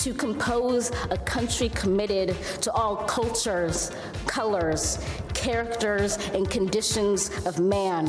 To 0.00 0.14
compose 0.14 0.90
a 1.10 1.18
country 1.18 1.68
committed 1.68 2.34
to 2.62 2.72
all 2.72 2.96
cultures, 3.04 3.92
colors, 4.26 4.98
characters, 5.34 6.16
and 6.32 6.48
conditions 6.50 7.28
of 7.44 7.58
man. 7.60 8.08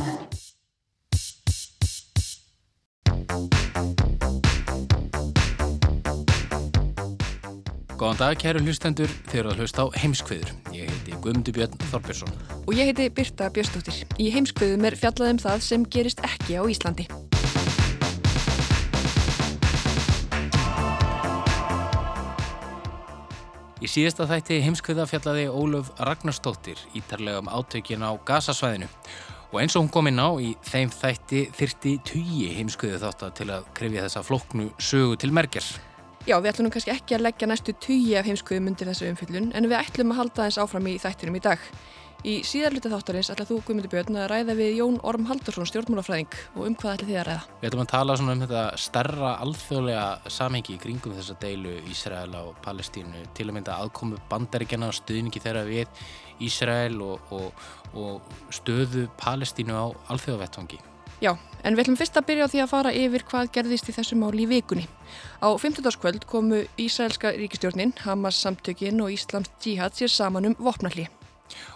Góðan 7.99 8.17
dag, 8.17 8.37
kæru 8.39 8.63
hlustendur, 8.63 9.11
þeir 9.27 9.41
eru 9.41 9.51
að 9.51 9.59
hlusta 9.59 9.83
á 9.83 9.87
heimskviður. 9.99 10.53
Ég 10.71 10.87
heiti 10.87 11.19
Guðmundur 11.19 11.57
Björn 11.59 11.75
Þorbjörnsson. 11.91 12.31
Og 12.63 12.71
ég 12.73 12.87
heiti 12.87 13.09
Birta 13.11 13.51
Björnstóttir. 13.51 13.99
Í 14.15 14.31
heimskviðum 14.31 14.87
er 14.87 14.95
fjallað 14.95 15.35
um 15.35 15.43
það 15.43 15.67
sem 15.67 15.85
gerist 15.91 16.23
ekki 16.23 16.55
á 16.55 16.63
Íslandi. 16.63 17.09
Síðasta 23.91 24.27
þætti 24.29 24.61
heimskviða 24.63 25.05
fjallaði 25.09 25.49
Ólöf 25.51 25.89
Ragnarstóttir 25.99 26.79
ítarlega 26.95 27.41
um 27.41 27.49
átökin 27.51 28.05
á 28.07 28.15
gasasvæðinu. 28.27 28.87
Og 29.51 29.57
eins 29.59 29.75
og 29.75 29.83
hún 29.83 29.91
kom 29.91 30.07
inn 30.07 30.21
á 30.21 30.31
í 30.39 30.53
þeim 30.63 30.93
þætti 30.95 31.41
þyrti 31.57 31.95
tugi 32.07 32.45
heimskviðu 32.55 33.01
þáttar 33.01 33.33
til 33.35 33.49
að 33.51 33.65
krifja 33.75 34.05
þessa 34.05 34.23
floknu 34.23 34.69
sögu 34.79 35.17
til 35.19 35.33
merkjar. 35.35 35.67
Já, 36.23 36.37
við 36.37 36.51
ætlum 36.53 36.71
kannski 36.71 36.93
ekki 36.93 37.17
að 37.17 37.25
leggja 37.25 37.49
næstu 37.49 37.75
tugi 37.83 38.15
af 38.15 38.29
heimskuðum 38.29 38.71
undir 38.71 38.91
þessu 38.91 39.09
umfyllun 39.09 39.51
en 39.57 39.67
við 39.67 39.79
ætlum 39.81 40.13
að 40.13 40.21
halda 40.21 40.47
þess 40.47 40.61
áfram 40.63 40.87
í 40.87 40.95
þættinum 41.01 41.39
í 41.41 41.43
dag. 41.49 41.67
Í 42.21 42.35
síðarluta 42.45 42.91
þáttarins 42.91 43.31
ætla 43.33 43.47
þú, 43.49 43.55
Guðmundur 43.65 43.89
Björn, 43.89 44.17
að 44.21 44.27
ræða 44.29 44.55
við 44.59 44.75
Jón 44.77 44.99
Orm 45.09 45.23
Haldursson, 45.25 45.65
stjórnmálafræðing 45.65 46.35
og 46.53 46.67
um 46.67 46.75
hvað 46.77 46.99
ætla 46.99 47.07
þið 47.07 47.17
að 47.17 47.23
ræða? 47.25 47.45
Við 47.61 47.69
ætlum 47.69 47.81
að 47.81 47.87
tala 47.89 48.17
um 48.21 48.43
þetta 48.43 48.65
starra 48.83 49.31
alþjóðlega 49.41 50.33
samhengi 50.35 50.75
í 50.75 50.81
kringum 50.83 51.15
þessa 51.17 51.37
deilu 51.41 51.71
Ísraela 51.89 52.43
og 52.45 52.59
Palestínu 52.61 53.23
til 53.33 53.47
að 53.47 53.55
mynda 53.55 53.77
aðkomu 53.81 54.19
bandaríkjana 54.29 54.91
og 54.91 54.97
stuðningi 54.99 55.41
þeirra 55.41 55.63
við 55.65 56.03
Ísrael 56.45 57.01
og, 57.01 57.33
og, 57.33 57.63
og 57.97 58.35
stöðu 58.53 59.07
Palestínu 59.17 59.73
á 59.73 59.89
alþjóðavettvangi. 60.13 60.77
Já, 61.25 61.31
en 61.65 61.73
við 61.73 61.87
ætlum 61.87 61.97
fyrst 61.97 62.19
að 62.21 62.27
byrja 62.29 62.45
á 62.45 62.51
því 62.53 62.61
að 62.61 62.69
fara 62.69 62.91
yfir 62.97 63.25
hvað 63.31 63.49
gerðist 63.57 63.89
í 63.89 63.95
þessu 63.97 64.19
máli 64.21 64.45
í 64.45 64.51
vikunni. 64.51 64.85
Á 65.41 65.49
15. 65.53 65.89
kvöld 65.97 66.29
komu 66.29 66.61
Ísraelska 66.81 67.33
ríkistjórnin, 67.33 67.95
Hamas 68.05 68.37
samtökin 68.45 69.01
og 69.01 69.09
Íslams 69.13 69.49
djihad 69.57 69.97
sér 69.97 70.13
saman 70.13 70.49
um 70.49 70.55
vopnalli. 70.61 71.07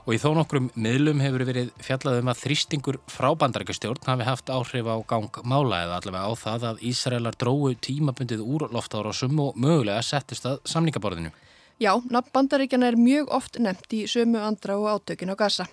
Og 0.05 0.15
í 0.15 0.19
þó 0.21 0.29
nokkrum 0.37 0.69
miðlum 0.75 1.23
hefur 1.23 1.45
verið 1.47 1.71
fjallað 1.83 2.19
um 2.21 2.31
að 2.31 2.41
þrýstingur 2.43 2.99
frá 3.11 3.29
bandarækjastjórn 3.41 4.09
hafi 4.09 4.27
haft 4.27 4.51
áhrif 4.53 4.89
á 4.89 4.95
gang 5.09 5.39
mála 5.43 5.83
eða 5.85 5.99
allavega 6.01 6.29
á 6.29 6.33
það 6.43 6.67
að 6.69 6.83
Ísraelar 6.91 7.39
dróu 7.39 7.73
tímabundið 7.87 8.43
úr 8.45 8.67
loftárásum 8.75 9.39
og 9.43 9.57
mögulega 9.59 10.03
settist 10.05 10.45
að 10.49 10.61
samningaborðinu. 10.69 11.33
Já, 11.81 11.91
nafn 12.07 12.31
bandaríkjana 12.31 12.93
er 12.93 12.95
mjög 12.95 13.31
oft 13.35 13.57
nefnt 13.59 13.91
í 13.97 14.05
sömu 14.07 14.39
andra 14.39 14.77
og 14.79 14.87
átökin 14.93 15.33
á 15.33 15.35
gasa. 15.35 15.65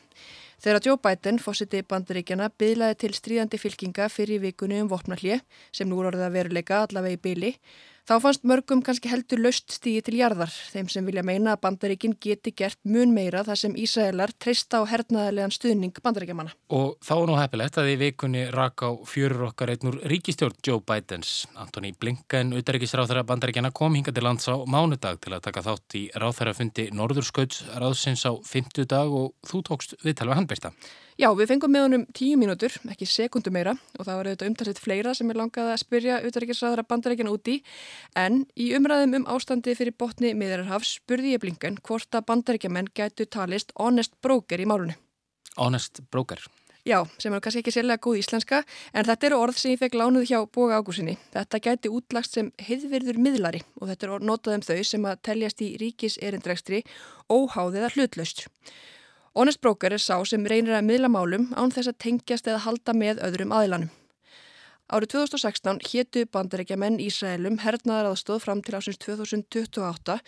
Þegar 0.62 0.84
Joe 0.86 0.98
Biden, 1.02 1.38
fósiti 1.42 1.80
bandaríkjana, 1.86 2.46
byðlaði 2.58 2.96
til 3.02 3.16
stríðandi 3.16 3.58
fylkinga 3.58 4.08
fyrir 4.10 4.42
vikunni 4.42 4.78
um 4.82 4.90
vopnallið, 4.90 5.40
sem 5.74 5.88
nú 5.90 5.98
voruð 5.98 6.22
að 6.22 6.36
veruleika 6.36 6.84
allavega 6.84 7.18
í 7.18 7.22
byli, 7.22 7.50
Þá 8.02 8.16
fannst 8.18 8.42
mörgum 8.42 8.80
kannski 8.82 9.06
heldur 9.12 9.38
löst 9.38 9.70
stíði 9.70 10.00
til 10.08 10.16
jarðar, 10.18 10.50
þeim 10.72 10.88
sem 10.90 11.06
vilja 11.06 11.22
meina 11.22 11.52
að 11.52 11.60
bandaríkinn 11.62 12.16
geti 12.18 12.50
gert 12.58 12.80
mun 12.82 13.12
meira 13.14 13.44
þar 13.46 13.60
sem 13.60 13.76
Ísraelar 13.78 14.32
treysta 14.42 14.80
á 14.82 14.90
hernaðarlegan 14.90 15.54
stuðning 15.54 15.94
bandaríkjamanna. 16.02 16.50
Og 16.74 16.96
þá 16.98 17.12
er 17.14 17.30
nú 17.30 17.36
heppilegt 17.38 17.78
að 17.78 17.92
í 17.92 17.94
vikunni 18.00 18.42
rak 18.50 18.82
á 18.82 18.90
fjörur 19.06 19.52
okkar 19.52 19.70
einnur 19.76 20.00
ríkistjórn 20.10 20.58
Joe 20.66 20.82
Bidens. 20.82 21.46
Antoni 21.54 21.92
Blinken, 21.94 22.50
auðaríkisráþara 22.58 23.22
bandaríkjana, 23.28 23.70
kom 23.70 23.94
hinga 23.94 24.10
til 24.10 24.26
lands 24.26 24.50
á 24.50 24.58
mánudag 24.66 25.22
til 25.22 25.36
að 25.36 25.46
taka 25.46 25.62
þátt 25.68 25.98
í 26.00 26.02
ráþarafundi 26.18 26.88
Norðurskauts 26.98 27.62
ráðsins 27.78 28.26
á 28.26 28.34
fymtudag 28.42 29.14
og 29.14 29.30
þú 29.46 29.62
tókst 29.70 29.94
viðtal 30.02 30.32
við 30.32 30.40
handbyrsta. 30.40 30.74
Já, 31.20 31.28
við 31.36 31.50
fengum 31.50 31.72
með 31.74 31.84
honum 31.86 32.04
tíu 32.16 32.38
mínútur, 32.40 32.72
ekki 32.88 33.04
sekundu 33.08 33.52
meira 33.52 33.74
og 33.98 34.06
það 34.06 34.16
var 34.16 34.30
auðvitað 34.30 34.48
umtalsett 34.48 34.80
fleira 34.80 35.12
sem 35.16 35.28
er 35.28 35.38
langað 35.40 35.72
að 35.74 35.82
spyrja 35.82 36.20
auðvitaðrikiðsraðara 36.22 36.86
bandarækjana 36.88 37.34
úti 37.34 37.58
en 38.16 38.46
í 38.56 38.70
umræðum 38.78 39.18
um 39.20 39.28
ástandi 39.34 39.76
fyrir 39.76 39.96
botni 39.98 40.32
miðararhaf 40.38 40.86
spurði 40.88 41.34
ég 41.34 41.44
blinkan 41.44 41.76
hvort 41.84 42.16
að 42.16 42.26
bandarækjamenn 42.30 42.88
gætu 42.96 43.28
talist 43.28 43.76
honest 43.76 44.16
broker 44.24 44.64
í 44.64 44.68
málunni. 44.68 44.96
Honest 45.60 46.00
broker? 46.08 46.40
Já, 46.82 47.04
sem 47.22 47.30
er 47.30 47.42
kannski 47.44 47.60
ekki 47.60 47.74
sérlega 47.76 48.02
góð 48.02 48.16
íslenska 48.18 48.62
en 48.90 49.06
þetta 49.06 49.28
eru 49.28 49.36
orð 49.44 49.58
sem 49.60 49.70
ég 49.70 49.78
fekk 49.78 49.94
lánuð 50.00 50.24
hjá 50.32 50.40
Boga 50.50 50.80
Ágúsinni. 50.80 51.14
Þetta 51.30 51.60
gæti 51.62 51.92
útlagst 51.92 52.34
sem 52.34 52.48
heiðvirður 52.58 53.20
miðlari 53.22 53.60
og 53.78 53.92
þetta 53.92 54.08
er 54.08 54.24
notað 54.26 54.56
um 54.56 54.64
þau 54.66 54.80
sem 54.88 55.06
að 55.06 55.20
teljast 55.28 55.62
í 55.62 55.68
ríkis 55.78 56.18
erindrekstri 56.18 56.82
óháðiða 57.30 57.92
hlutlaust. 57.94 58.48
Honest 59.32 59.62
Broker 59.64 59.94
er 59.96 60.00
sá 60.02 60.18
sem 60.28 60.44
reynir 60.44 60.74
að 60.76 60.84
miðla 60.90 61.08
málum 61.08 61.46
án 61.56 61.70
þess 61.72 61.88
að 61.88 62.00
tengjast 62.04 62.48
eða 62.50 62.66
halda 62.66 62.92
með 62.92 63.20
öðrum 63.24 63.54
aðilanum. 63.56 63.92
Árið 64.92 65.14
2016 65.14 65.78
héttu 65.88 66.24
bandarækja 66.28 66.76
menn 66.76 66.98
Ísraelum 67.00 67.56
hernaðar 67.62 68.10
aðstóð 68.10 68.42
fram 68.44 68.60
til 68.60 68.76
ásins 68.76 69.00
2028 69.00 70.18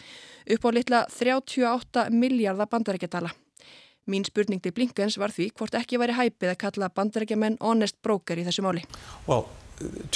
upp 0.57 0.65
á 0.65 0.69
litla 0.73 1.03
38 1.13 2.07
miljardar 2.17 2.71
bandarækjadala. 2.73 3.35
Mín 4.09 4.25
spurning 4.25 4.65
til 4.65 4.73
Blinkens 4.73 5.19
var 5.21 5.37
því 5.37 5.51
hvort 5.53 5.77
ekki 5.77 6.01
væri 6.01 6.17
hæpið 6.17 6.55
að 6.55 6.61
kalla 6.65 6.89
bandarækja 6.89 7.37
menn 7.37 7.61
Honest 7.61 8.01
Broker 8.01 8.41
í 8.41 8.47
þessu 8.49 8.65
máli. 8.65 8.87
Well, 9.29 9.51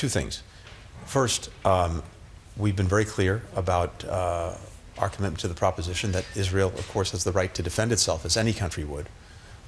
two 0.01 0.09
things. 0.09 0.41
First, 1.05 1.51
um, 1.69 2.01
we've 2.57 2.77
been 2.77 2.89
very 2.89 3.05
clear 3.05 3.43
about 3.53 4.05
uh, 4.09 4.57
our 4.99 5.09
commitment 5.09 5.41
to 5.41 5.49
the 5.49 5.55
proposition 5.55 6.13
that 6.13 6.25
Israel, 6.35 6.69
of 6.69 6.89
course, 6.89 7.13
has 7.13 7.25
the 7.25 7.33
right 7.33 7.53
to 7.55 7.63
defend 7.63 7.93
itself, 7.93 8.25
as 8.25 8.37
any 8.37 8.53
country 8.53 8.85
would, 8.85 9.09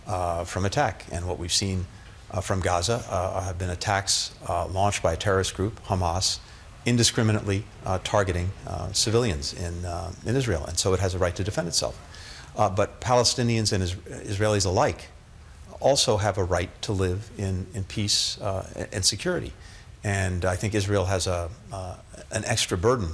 uh, 0.06 0.44
from 0.44 0.64
attack. 0.64 1.06
And 1.12 1.26
what 1.26 1.38
we've 1.38 1.52
seen 1.52 1.86
uh, 2.30 2.41
from 2.41 2.60
Gaza 2.60 3.04
uh, 3.08 3.42
have 3.42 3.58
been 3.58 3.70
attacks 3.70 4.32
uh, 4.48 4.66
launched 4.66 5.02
by 5.02 5.14
a 5.14 5.16
terrorist 5.16 5.54
group, 5.54 5.82
Hamas, 5.84 6.38
indiscriminately 6.86 7.64
uh, 7.84 7.98
targeting 8.02 8.50
civilians 8.92 9.52
in, 9.52 9.84
in 10.24 10.34
Israel. 10.34 10.64
And 10.66 10.78
so 10.78 10.94
it 10.94 11.00
has 11.00 11.14
a 11.14 11.18
right 11.18 11.36
to 11.36 11.44
defend 11.44 11.68
itself. 11.68 11.98
but 12.54 13.00
Palestinians 13.00 13.72
and 13.72 13.82
is 13.82 13.94
Israelis 13.94 14.64
alike 14.64 15.08
also 15.78 16.16
have 16.16 16.38
a 16.38 16.44
right 16.44 16.70
to 16.82 16.92
live 16.92 17.30
in, 17.36 17.66
in 17.74 17.84
peace 17.84 18.38
and 18.92 19.04
security. 19.04 19.52
And 20.02 20.47
I 20.47 20.56
think 20.56 20.74
Israel 20.74 21.04
has 21.04 21.26
a, 21.26 21.50
an 22.30 22.44
extra 22.47 22.78
burden 22.78 23.10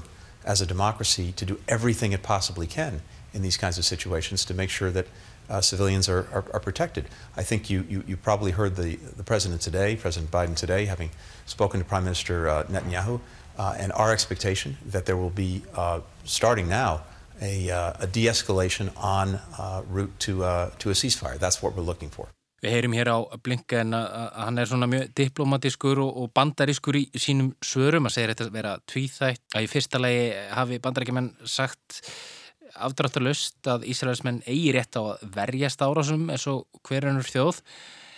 as 0.47 0.61
a 0.61 0.67
democracy 0.67 1.33
to 1.33 1.45
do 1.45 1.61
everything 1.69 2.13
it 2.13 2.23
possibly 2.23 2.67
can 2.67 3.03
in 3.35 3.43
these 3.43 3.57
kinds 3.57 3.77
of 3.77 3.85
situations 3.85 4.45
to 4.47 4.55
make 4.55 4.71
sure 4.71 4.91
that 4.91 5.07
uh, 5.51 5.61
civilians 5.61 6.09
are, 6.09 6.27
are, 6.33 6.45
are, 6.53 6.61
protected. 6.61 7.05
I 7.37 7.43
think 7.43 7.71
you, 7.71 7.85
you, 7.89 8.03
you, 8.07 8.17
probably 8.17 8.51
heard 8.51 8.75
the, 8.77 8.97
the 8.97 9.23
president 9.23 9.61
today, 9.61 9.95
President 9.95 10.31
Biden 10.31 10.57
today, 10.57 10.87
having 10.87 11.11
spoken 11.45 11.79
to 11.79 11.87
Prime 11.87 12.05
Minister 12.05 12.49
uh, 12.49 12.65
Netanyahu, 12.65 13.21
uh, 13.59 13.75
and 13.79 13.93
our 13.93 14.13
expectation 14.13 14.77
that 14.87 15.07
there 15.07 15.17
will 15.17 15.31
be, 15.31 15.63
uh, 15.75 16.01
starting 16.25 16.69
now, 16.69 17.03
a, 17.41 17.71
uh, 17.71 17.93
a 18.01 18.07
de 18.07 18.27
escalation 18.27 18.91
on 18.97 19.39
uh, 19.59 19.83
route 19.89 20.13
to, 20.21 20.39
to 20.79 20.91
a 20.91 20.95
ceasefire. 20.95 21.39
That's 21.39 21.63
what 21.63 21.77
we're 21.77 21.83
looking 21.83 22.11
for. 22.11 22.29
Við 22.67 22.75
heyrim 22.75 22.95
hér 22.99 23.13
á 23.15 23.19
Blinken 23.47 23.95
að 23.95 24.07
hann 24.43 24.57
er 24.59 24.67
svona 24.67 24.89
mjög 24.91 25.13
diplomatiskur 25.15 26.01
og, 26.03 26.17
og 26.19 26.33
bandarískur 26.35 26.97
í 26.99 27.05
sínum 27.15 27.53
svörum. 27.63 28.09
Að 28.09 28.17
segja 28.17 28.31
þetta 28.33 28.47
að 28.49 28.57
vera 28.57 28.73
tvíþætt 28.91 29.55
að 29.55 29.67
í 29.67 29.69
fyrsta 29.71 30.01
lagi 30.03 30.25
hafi 30.51 30.79
bandaríkjumenn 30.83 31.29
sagt 31.47 32.01
afdrátturlaust 32.75 33.71
að 33.71 33.87
Ísraelsmenn 33.93 34.41
eigi 34.51 34.73
rétt 34.75 34.99
á 34.99 35.03
að 35.15 35.23
verjast 35.37 35.85
árásum 35.87 36.27
eins 36.27 36.49
og 36.51 36.67
hverjanur 36.89 37.31
þjóð. 37.31 37.61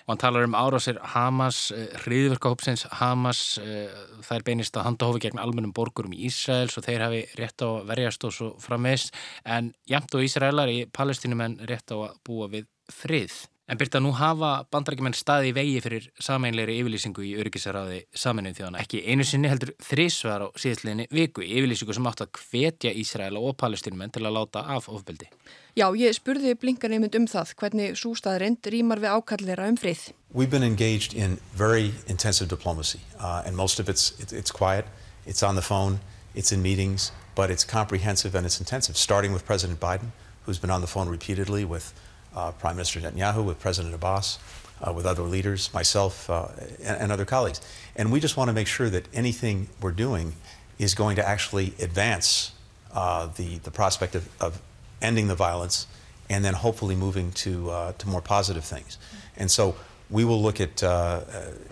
Og 0.06 0.14
hann 0.14 0.22
talar 0.22 0.48
um 0.48 0.56
árásir 0.56 0.96
Hamas, 1.12 1.58
eh, 1.76 1.92
hriðverkahópsins 2.06 2.86
Hamas, 3.02 3.58
eh, 3.60 3.92
það 4.24 4.38
er 4.38 4.46
beinist 4.48 4.80
að 4.80 4.86
handa 4.88 5.10
hófi 5.10 5.26
gegn 5.26 5.42
almennum 5.44 5.76
borgurum 5.76 6.16
í 6.16 6.24
Ísraels 6.30 6.78
og 6.80 6.88
þeir 6.88 7.04
hafi 7.04 7.20
rétt 7.36 7.60
á 7.60 7.68
að 7.68 7.92
verjast 7.92 8.24
og 8.24 8.32
svo 8.32 8.48
framvegs 8.56 9.10
en 9.44 9.74
jæmt 9.84 10.14
og 10.16 10.24
Ísraelar 10.24 10.72
í 10.72 10.88
palestinumenn 10.88 11.60
rétt 11.68 11.92
á 11.92 12.08
að 12.08 12.16
búa 12.24 12.48
við 12.48 12.64
frið. 12.88 13.36
En 13.68 13.76
byrta, 13.76 14.00
nú 14.00 14.14
hafa 14.16 14.62
bandarækjumenn 14.72 15.12
staði 15.12 15.50
í 15.50 15.52
vegi 15.52 15.80
fyrir 15.84 16.04
sameinleiri 16.24 16.78
yfirlýsingu 16.80 17.20
í 17.20 17.34
öryggisaráði 17.36 17.98
saminuð 18.16 18.54
þjóðana. 18.56 18.80
Ekki 18.80 19.02
einu 19.04 19.26
sinni 19.28 19.50
heldur 19.52 19.74
þrísvar 19.84 20.46
á 20.48 20.48
síðastliðinni 20.56 21.04
viku 21.12 21.44
yfirlýsingu 21.44 21.92
sem 21.92 22.08
átt 22.08 22.22
að 22.24 22.30
hvetja 22.38 22.94
Ísraela 22.96 23.42
og 23.44 23.58
palestinumenn 23.60 24.14
til 24.14 24.24
að 24.24 24.38
láta 24.38 24.64
af 24.72 24.88
ofbeldi. 24.88 25.28
Já, 25.76 25.84
ég 26.00 26.16
spurði 26.16 26.54
blinkan 26.56 26.96
einmitt 26.96 27.20
um 27.20 27.28
það, 27.28 27.52
hvernig 27.60 28.00
sústaðarind 28.00 28.72
rýmar 28.72 29.04
við 29.04 29.18
ákallera 29.18 29.68
um 29.68 29.76
frið. 29.76 30.08
We've 30.32 30.48
been 30.48 30.64
engaged 30.64 31.12
in 31.12 31.36
very 31.52 31.92
intensive 32.06 32.48
diplomacy 32.48 33.04
uh, 33.20 33.42
and 33.44 33.54
most 33.54 33.78
of 33.78 33.90
it's, 33.90 34.16
it, 34.18 34.32
it's 34.32 34.50
quiet, 34.50 34.86
it's 35.26 35.42
on 35.42 35.56
the 35.56 35.62
phone, 35.62 36.00
it's 36.34 36.52
in 36.52 36.62
meetings, 36.62 37.12
but 37.36 37.50
it's 37.50 37.68
comprehensive 37.68 38.34
and 38.34 38.46
it's 38.46 38.58
intensive, 38.58 38.96
starting 38.96 39.34
with 39.34 39.44
President 39.44 39.78
Biden, 39.78 40.16
who's 40.46 40.58
been 40.58 40.70
on 40.70 40.80
the 40.80 40.86
phone 40.86 41.10
repeatedly 41.10 41.66
with 41.66 41.92
uh, 42.34 42.52
Prime 42.52 42.76
Minister 42.76 43.00
Netanyahu, 43.00 43.44
with 43.44 43.58
President 43.58 43.94
Abbas, 43.94 44.38
uh, 44.80 44.92
with 44.92 45.06
other 45.06 45.22
leaders, 45.22 45.72
myself, 45.75 46.28
uh, 46.30 46.48
and, 46.82 47.02
and, 47.02 47.12
other 47.12 47.25
colleagues. 47.25 47.60
And 47.96 48.12
we 48.12 48.20
just 48.20 48.36
want 48.36 48.48
to 48.48 48.52
make 48.52 48.66
sure 48.66 48.88
that 48.90 49.06
anything 49.12 49.69
we're 49.80 49.92
doing 49.92 50.34
is 50.78 50.94
going 50.94 51.16
to 51.16 51.28
actually 51.28 51.75
advance 51.80 52.52
uh, 52.92 53.26
the, 53.26 53.58
the 53.58 53.70
prospect 53.70 54.14
of, 54.14 54.28
of, 54.40 54.60
ending 55.00 55.28
the 55.28 55.34
violence 55.34 55.86
and 56.28 56.44
then 56.44 56.54
hopefully 56.54 56.96
moving 56.96 57.30
to, 57.30 57.70
uh, 57.70 57.92
to 57.92 58.08
more 58.08 58.20
positive 58.20 58.64
things. 58.64 58.98
And 59.36 59.48
so 59.48 59.76
we 60.10 60.25
will 60.25 60.42
look 60.42 60.60
at, 60.60 60.82
uh, 60.82 61.20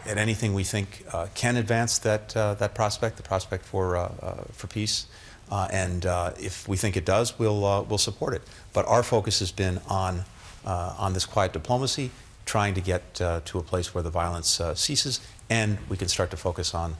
at 0.04 0.16
anything 0.16 0.54
we 0.54 0.62
think 0.62 1.04
can 1.34 1.56
advance 1.56 1.98
that, 1.98 2.28
that 2.28 2.76
prospect, 2.76 3.16
the 3.16 3.24
prospect 3.24 3.64
for, 3.64 4.12
for 4.52 4.68
peace. 4.68 5.06
and 5.50 6.04
if 6.38 6.68
we 6.68 6.76
think 6.76 6.96
it 6.96 7.04
does, 7.04 7.36
we'll, 7.36 7.84
we'll 7.88 7.98
support 7.98 8.32
it. 8.34 8.42
But 8.72 8.86
our 8.86 9.02
focus 9.02 9.40
has 9.40 9.50
been 9.50 9.80
on 9.88 10.20
uh, 10.20 10.24
on 10.66 11.12
this 11.12 11.26
quiet 11.26 11.52
diplomacy, 11.52 12.10
trying 12.44 12.74
to 12.74 12.80
get 12.80 13.20
uh, 13.20 13.40
to 13.44 13.58
a 13.58 13.62
place 13.62 13.94
where 13.94 14.02
the 14.02 14.10
violence 14.10 14.60
uh, 14.60 14.74
ceases 14.74 15.20
and 15.50 15.78
we 15.88 15.96
can 15.96 16.08
start 16.08 16.30
to 16.30 16.36
focus 16.36 16.74
on 16.74 16.96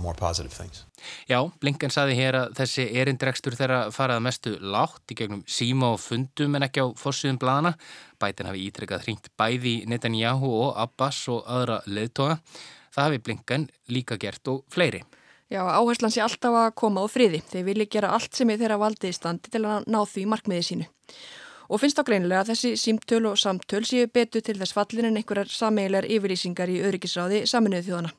more 0.00 0.14
positive 0.14 0.52
things. 0.52 0.82
Já, 1.30 1.38
Blinken 1.62 1.92
saði 1.94 2.16
hér 2.18 2.34
að 2.34 2.56
þessi 2.58 2.86
erindrekstur 2.98 3.54
þeirra 3.54 3.92
farað 3.94 4.24
mestu 4.26 4.54
látt 4.58 5.14
í 5.14 5.16
gegnum 5.20 5.44
síma 5.46 5.92
og 5.94 6.00
fundum 6.02 6.56
en 6.58 6.66
ekki 6.66 6.82
á 6.82 6.86
fórsýðum 6.98 7.38
blana. 7.38 7.76
Bætin 8.18 8.50
hafi 8.50 8.64
ítrekkað 8.66 9.04
hringt 9.04 9.30
bæði 9.38 9.76
Netanyahu 9.86 10.50
og 10.64 10.80
Abbas 10.82 11.20
og 11.30 11.46
aðra 11.46 11.78
leðtoga. 11.86 12.40
Það 12.96 13.06
hafi 13.06 13.22
Blinken 13.28 13.68
líka 13.92 14.18
gert 14.18 14.50
og 14.50 14.64
fleiri. 14.74 15.04
Já, 15.54 15.62
áherslan 15.62 16.10
sé 16.10 16.24
alltaf 16.24 16.58
að 16.64 16.72
koma 16.82 17.04
á 17.04 17.12
friði. 17.12 17.44
Þeir 17.46 17.68
vilja 17.70 17.90
gera 17.92 18.14
allt 18.18 18.34
sem 18.34 18.50
er 18.50 18.58
þeirra 18.58 18.82
valdið 18.82 19.14
í 19.14 19.18
standi 19.20 19.54
til 19.54 19.62
að 19.62 19.86
ná 19.86 20.02
því 20.02 20.26
markmiði 20.34 20.70
sínu 20.72 20.90
og 21.68 21.80
finnst 21.82 21.98
á 21.98 22.06
greinilega 22.06 22.44
að 22.44 22.52
þessi 22.52 22.74
símtöl 22.80 23.24
og 23.30 23.40
samtöl 23.40 23.84
séu 23.86 24.06
betu 24.06 24.40
til 24.40 24.58
þess 24.60 24.76
fallin 24.76 25.10
en 25.10 25.18
einhverjar 25.20 25.50
sameigilegar 25.50 26.08
yfirlýsingar 26.10 26.72
í 26.72 26.80
öryggisráði 26.86 27.44
saminuðu 27.50 27.90
þjóðana. 27.90 28.14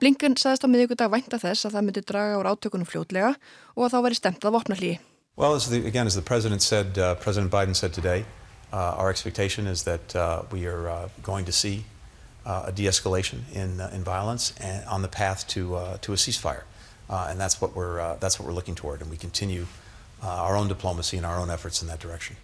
Blinken 0.00 0.36
saðist 0.40 0.66
á 0.66 0.68
miðugudag 0.70 1.10
vænta 1.12 1.38
þess 1.38 1.66
að 1.66 1.76
það 1.76 1.86
myndi 1.86 2.02
draga 2.06 2.38
úr 2.40 2.50
átökunum 2.50 2.88
fljótlega 2.88 3.34
og 3.76 3.84
að 3.86 3.94
þá 3.94 3.98
væri 4.06 4.18
stemt 4.18 4.44
að 4.44 4.56
vopna 4.56 4.78
hlýi. 4.78 4.98
Well, 5.36 5.54
as 5.54 5.68
the, 5.68 5.86
again, 5.86 6.06
as 6.06 6.14
the 6.14 6.22
President 6.22 6.62
said, 6.62 6.98
uh, 6.98 7.14
President 7.14 7.50
Biden 7.50 7.74
said 7.74 7.94
today, 7.94 8.24
uh, 8.72 8.96
our 8.98 9.10
expectation 9.10 9.66
is 9.66 9.84
that 9.84 10.14
uh, 10.16 10.42
we 10.50 10.66
are 10.66 10.88
uh, 10.88 11.08
going 11.22 11.44
to 11.46 11.52
see 11.52 11.84
uh, 12.44 12.64
a 12.66 12.72
de-escalation 12.72 13.40
in, 13.52 13.80
uh, 13.80 13.90
in 13.94 14.02
violence 14.02 14.52
and 14.60 14.84
on 14.86 15.02
the 15.02 15.08
path 15.08 15.46
to, 15.48 15.78
to 16.00 16.12
a 16.12 16.16
ceasefire. 16.16 16.64
and 17.08 17.38
that's 17.38 17.60
what, 17.60 17.76
we're, 17.76 18.16
that's 18.20 18.38
what 18.38 18.46
we're 18.48 18.54
looking 18.54 18.74
toward, 18.74 19.02
and 19.02 19.10
we 19.10 19.16
continue 19.16 19.66
our 20.22 20.56
own 20.56 20.68
diplomacy 20.68 21.16
and 21.16 21.26
our 21.26 21.38
own 21.38 21.50
efforts 21.50 21.82
in 21.82 21.88
that 21.88 22.00
direction. 22.00 22.36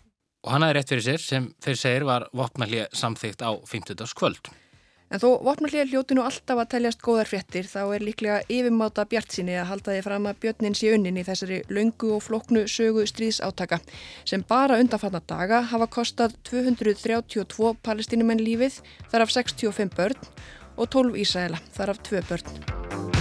Og 0.44 0.54
hann 0.54 0.64
aðeins 0.64 0.78
rétt 0.78 0.94
fyrir 0.94 1.06
sér 1.06 1.24
sem 1.24 1.50
fyrir 1.64 1.80
segir 1.80 2.08
var 2.08 2.28
vopnallið 2.36 2.88
samþygt 2.96 3.44
á 3.44 3.50
50. 3.66 4.16
kvöld. 4.18 4.50
En 5.08 5.22
þó 5.22 5.38
vopnallið 5.40 5.94
hljóti 5.94 6.16
nú 6.18 6.24
alltaf 6.28 6.58
að 6.60 6.68
teljast 6.74 7.00
góðar 7.00 7.30
fréttir 7.30 7.64
þá 7.64 7.80
er 7.96 8.04
líklega 8.04 8.42
yfirmáta 8.52 9.06
bjart 9.08 9.32
síni 9.32 9.54
að 9.56 9.70
halda 9.70 9.94
því 9.94 10.02
fram 10.04 10.28
að 10.28 10.40
björnin 10.42 10.76
sé 10.76 10.92
unnin 10.92 11.16
í 11.16 11.24
þessari 11.24 11.62
laungu 11.72 12.12
og 12.18 12.26
floknu 12.26 12.66
sögu 12.68 13.06
stríðsátaka 13.08 13.80
sem 14.28 14.44
bara 14.48 14.76
undanfanna 14.82 15.22
daga 15.24 15.62
hafa 15.70 15.88
kostað 15.96 16.36
232 16.50 17.72
palestinumenn 17.80 18.44
lífið 18.44 18.82
þar 19.08 19.24
af 19.24 19.32
65 19.32 19.96
börn 19.96 20.28
og 20.76 20.92
12 20.92 21.22
Ísæla 21.24 21.62
þar 21.72 21.96
af 21.96 22.04
2 22.12 22.26
börn. 22.28 23.17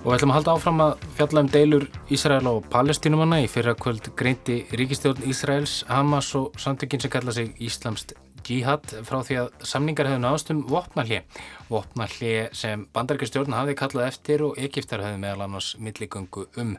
Og 0.00 0.14
ætlum 0.16 0.30
að 0.32 0.38
halda 0.38 0.52
áfram 0.56 0.78
að 0.80 1.02
fjalla 1.18 1.40
um 1.44 1.48
deilur 1.52 1.82
Ísrael 2.08 2.46
og 2.48 2.64
palestinumanna 2.72 3.42
í 3.44 3.48
fyrra 3.52 3.74
kvöld 3.76 4.06
greinti 4.16 4.62
ríkistjórn 4.72 5.26
Ísraels, 5.28 5.82
Hamas 5.90 6.30
og 6.38 6.56
samtökinn 6.56 7.02
sem 7.04 7.12
kalla 7.12 7.34
sig 7.36 7.50
Íslamst 7.60 8.14
Jihad 8.48 8.94
frá 9.04 9.20
því 9.20 9.36
að 9.42 9.66
samningar 9.68 10.08
hefðu 10.08 10.22
náðast 10.24 10.54
um 10.54 10.64
vopnarlið. 10.72 11.44
Vopnarlið 11.68 12.56
sem 12.56 12.86
bandaríkastjórn 12.96 13.58
hafði 13.58 13.76
kallað 13.82 14.08
eftir 14.08 14.46
og 14.48 14.56
Egiptar 14.64 15.04
hefðu 15.04 15.20
meðal 15.20 15.46
annars 15.50 15.70
milligöngu 15.76 16.48
um. 16.64 16.74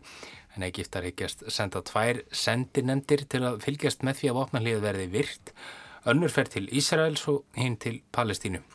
En 0.58 0.66
Egiptar 0.66 1.06
higgjast 1.06 1.46
senda 1.54 1.86
tvær 1.86 2.26
sendinemdir 2.34 3.28
til 3.30 3.46
að 3.46 3.62
fylgjast 3.68 4.02
með 4.02 4.24
því 4.24 4.34
að 4.34 4.40
vopnarlið 4.42 4.86
verði 4.90 5.10
virt. 5.14 5.56
Önnur 6.10 6.34
fer 6.34 6.50
til 6.50 6.66
Ísraels 6.74 7.30
og 7.30 7.46
hinn 7.54 7.78
til 7.78 8.02
Palestínu. 8.10 8.66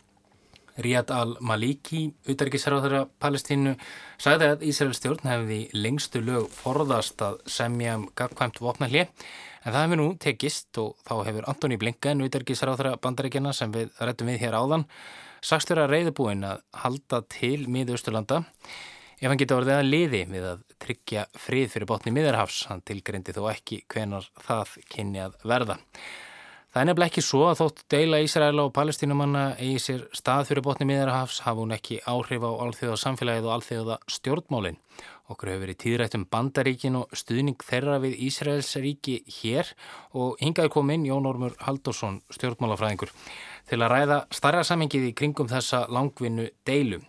Riyad 0.77 1.11
al-Maliki, 1.13 2.03
utarikisráðara 2.29 3.05
Palestínu, 3.21 3.73
sagði 4.21 4.49
að 4.51 4.65
Ísraels 4.69 4.99
stjórn 5.01 5.29
hefði 5.29 5.59
lengstu 5.73 6.21
lög 6.21 6.49
forðast 6.53 7.21
að 7.25 7.39
semja 7.49 7.95
um 7.97 8.07
gagkvæmt 8.17 8.61
vopnalli 8.61 9.05
en 9.07 9.71
það 9.73 9.79
hefur 9.81 9.99
nú 9.99 10.09
tekist 10.21 10.81
og 10.81 10.93
þá 11.07 11.15
hefur 11.27 11.47
Antoni 11.51 11.79
Blinken, 11.81 12.21
utarikisráðara 12.27 12.97
bandaríkjana 13.01 13.55
sem 13.57 13.73
við 13.73 13.89
rættum 13.99 14.29
við 14.31 14.43
hér 14.45 14.59
áðan, 14.59 14.85
sagst 15.41 15.73
vera 15.73 15.89
reyðubúin 15.89 16.45
að 16.47 16.61
halda 16.83 17.23
til 17.33 17.65
miðausturlanda 17.71 18.43
ef 19.17 19.31
hann 19.31 19.39
geta 19.41 19.57
orðið 19.57 19.79
að 19.79 19.89
liði 19.89 20.23
við 20.29 20.47
að 20.51 20.63
tryggja 20.83 21.25
frið 21.41 21.71
fyrir 21.73 21.89
botni 21.89 22.13
miðarhafs, 22.13 22.67
hann 22.69 22.83
tilgreindi 22.85 23.33
þó 23.33 23.47
ekki 23.49 23.81
hvenar 23.89 24.29
það 24.45 24.77
kynni 24.93 25.23
að 25.25 25.37
verða. 25.41 25.79
Það 26.77 26.83
er 26.83 26.89
nefnilega 26.91 27.09
ekki 27.09 27.21
svo 27.25 27.39
að 27.49 27.55
þótt 27.57 27.79
deila 27.89 28.17
Ísraela 28.21 28.63
og 28.67 28.73
palestínumanna 28.75 29.43
eigi 29.57 29.79
sér 29.81 30.01
stað 30.13 30.43
fyrir 30.51 30.63
botni 30.67 30.85
miðarhafs 30.85 31.39
hafa 31.41 31.63
hún 31.63 31.73
ekki 31.73 31.95
áhrif 32.05 32.43
á 32.45 32.53
alþjóða 32.53 32.97
samfélagið 33.01 33.47
og 33.47 33.53
alþjóða 33.55 33.97
stjórnmálinn. 34.13 34.77
Okkur 35.25 35.49
hefur 35.49 35.63
verið 35.63 35.79
tíðrætt 35.81 36.17
um 36.19 36.27
bandaríkin 36.29 36.99
og 36.99 37.17
stuðning 37.17 37.65
þeirra 37.65 37.97
við 38.03 38.21
Ísraels 38.27 38.69
ríki 38.77 39.15
hér 39.39 39.73
og 40.13 40.37
hingaði 40.37 40.73
komin 40.77 41.09
Jón 41.09 41.25
Ormur 41.25 41.57
Haldursson, 41.65 42.21
stjórnmálafræðingur, 42.37 43.09
til 43.73 43.81
að 43.81 43.93
ræða 43.95 44.21
starra 44.37 44.61
samengið 44.61 45.09
í 45.09 45.15
kringum 45.17 45.49
þessa 45.49 45.87
langvinnu 45.89 46.45
deilu. 46.69 47.01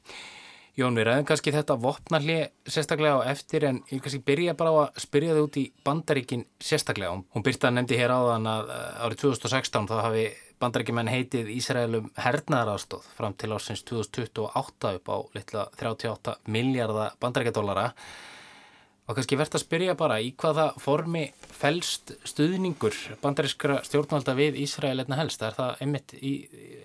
Jón, 0.78 0.94
við 0.94 1.08
ræðum 1.08 1.24
kannski 1.26 1.50
þetta 1.50 1.74
vopnarlið 1.82 2.70
sérstaklega 2.70 3.18
á 3.18 3.30
eftir 3.32 3.64
en 3.66 3.80
ég 3.90 3.98
kannski 3.98 4.20
byrja 4.22 4.52
bara 4.54 4.70
á 4.70 4.76
að 4.84 5.00
spyrja 5.02 5.34
þau 5.34 5.40
út 5.48 5.56
í 5.58 5.64
bandaríkin 5.82 6.44
sérstaklega. 6.62 7.16
Hún 7.34 7.44
byrta 7.48 7.72
nefndi 7.74 7.98
hér 7.98 8.14
áðan 8.14 8.46
að 8.46 8.70
eh, 8.76 9.00
árið 9.02 9.24
2016 9.24 9.88
þá 9.90 9.96
hafi 10.04 10.22
bandaríkjumenn 10.62 11.10
heitið 11.10 11.50
Ísraelum 11.56 12.12
hernaðarástóð 12.22 13.10
fram 13.16 13.34
til 13.34 13.50
ásins 13.56 13.82
2028 13.90 14.94
upp 15.00 15.10
á 15.10 15.16
litla 15.34 15.66
38 15.74 16.36
miljardar 16.46 17.18
bandaríkjadólara 17.18 17.88
og 19.08 19.16
kannski 19.18 19.40
verðt 19.40 19.58
að 19.58 19.64
spyrja 19.64 19.98
bara 19.98 20.20
í 20.22 20.30
hvaða 20.38 20.68
formi 20.78 21.24
fælst 21.58 22.14
stuðningur 22.28 22.94
bandarískra 23.22 23.80
stjórnvalda 23.82 24.38
við 24.38 24.62
Ísrael 24.62 25.00
einna 25.02 25.18
helst. 25.24 25.42
Er 25.42 25.58
það 25.58 25.82
einmitt, 25.82 26.14
í, 26.22 26.34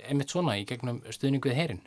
einmitt 0.09 0.33
svona 0.33 0.57
í 0.59 0.65
gegnum 0.67 1.01
stuðningu 1.09 1.49
við 1.51 1.59
heyrin? 1.59 1.81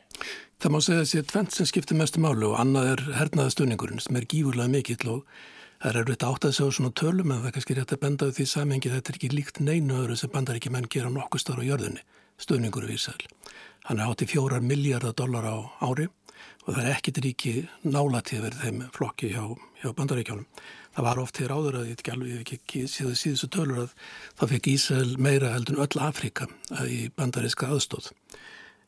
Það 0.62 0.72
má 0.72 0.78
segja 0.84 1.02
að 1.02 1.10
sé 1.10 1.22
tvent 1.30 1.56
sem 1.56 1.68
skiptir 1.68 1.98
mestu 1.98 2.22
málu 2.22 2.50
og 2.52 2.60
annað 2.62 2.90
er 2.94 3.04
hernaða 3.18 3.54
stuðningurinn 3.54 4.02
sem 4.02 4.18
er 4.18 4.28
gífurlega 4.30 4.72
mikill 4.72 5.12
og 5.12 5.38
það 5.82 5.90
er 5.90 6.00
erfitt 6.02 6.26
átt 6.26 6.48
að 6.48 6.54
segja 6.58 6.76
svona 6.78 6.94
tölum 6.96 7.32
en 7.32 7.42
það 7.42 7.50
er 7.50 7.56
kannski 7.56 7.78
rétt 7.78 7.96
að 7.96 8.02
benda 8.06 8.30
því 8.32 8.46
samengi 8.50 8.92
þetta 8.92 9.12
er 9.12 9.18
ekki 9.20 9.32
líkt 9.34 9.60
neinu 9.60 9.98
öðru 10.02 10.18
sem 10.20 10.32
bandaríkja 10.32 10.72
menn 10.74 10.88
gera 10.92 11.12
nokkuð 11.12 11.42
starf 11.44 11.60
á 11.60 11.68
jörðunni, 11.68 12.04
stuðningur 12.40 12.88
við 12.88 12.96
Ísrael. 12.96 13.28
Hann 13.86 14.00
er 14.00 14.10
átti 14.10 14.30
fjórar 14.30 14.64
miljardar 14.64 15.14
dólar 15.14 15.46
á 15.46 15.56
ári 15.84 16.08
og 16.66 16.74
það 16.74 16.82
er 16.82 16.92
ekkit 16.96 17.20
ríki 17.22 17.54
nálatið 17.86 18.42
verið 18.46 18.64
þeim 18.64 18.80
flokki 18.96 19.30
hjá, 19.34 19.44
hjá 19.82 19.92
bandaríkjónum. 19.94 20.48
Það 20.96 21.04
var 21.04 21.18
oft 21.20 21.38
hér 21.42 21.52
áður 21.52 21.78
að 21.80 21.88
ég 21.90 21.98
ekki 21.98 22.12
alveg 22.14 22.52
ekki, 22.56 22.82
síðu 22.88 23.14
síðustu 23.20 23.48
tölur 23.52 23.82
að 23.82 23.90
það 24.38 24.52
fekk 24.54 24.68
Ísrael 24.72 25.10
meira 25.20 25.52
heldur 25.52 25.76
en 25.76 25.84
öll 25.84 26.04
Afrika 26.06 26.48
í 26.88 27.00
bandaríska 27.12 27.68
aðstóð 27.68 28.08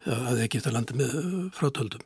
að 0.08 0.40
ekki 0.46 0.62
þetta 0.62 0.72
landi 0.72 0.96
með 0.96 1.16
uh, 1.18 1.38
frátöldum. 1.52 2.04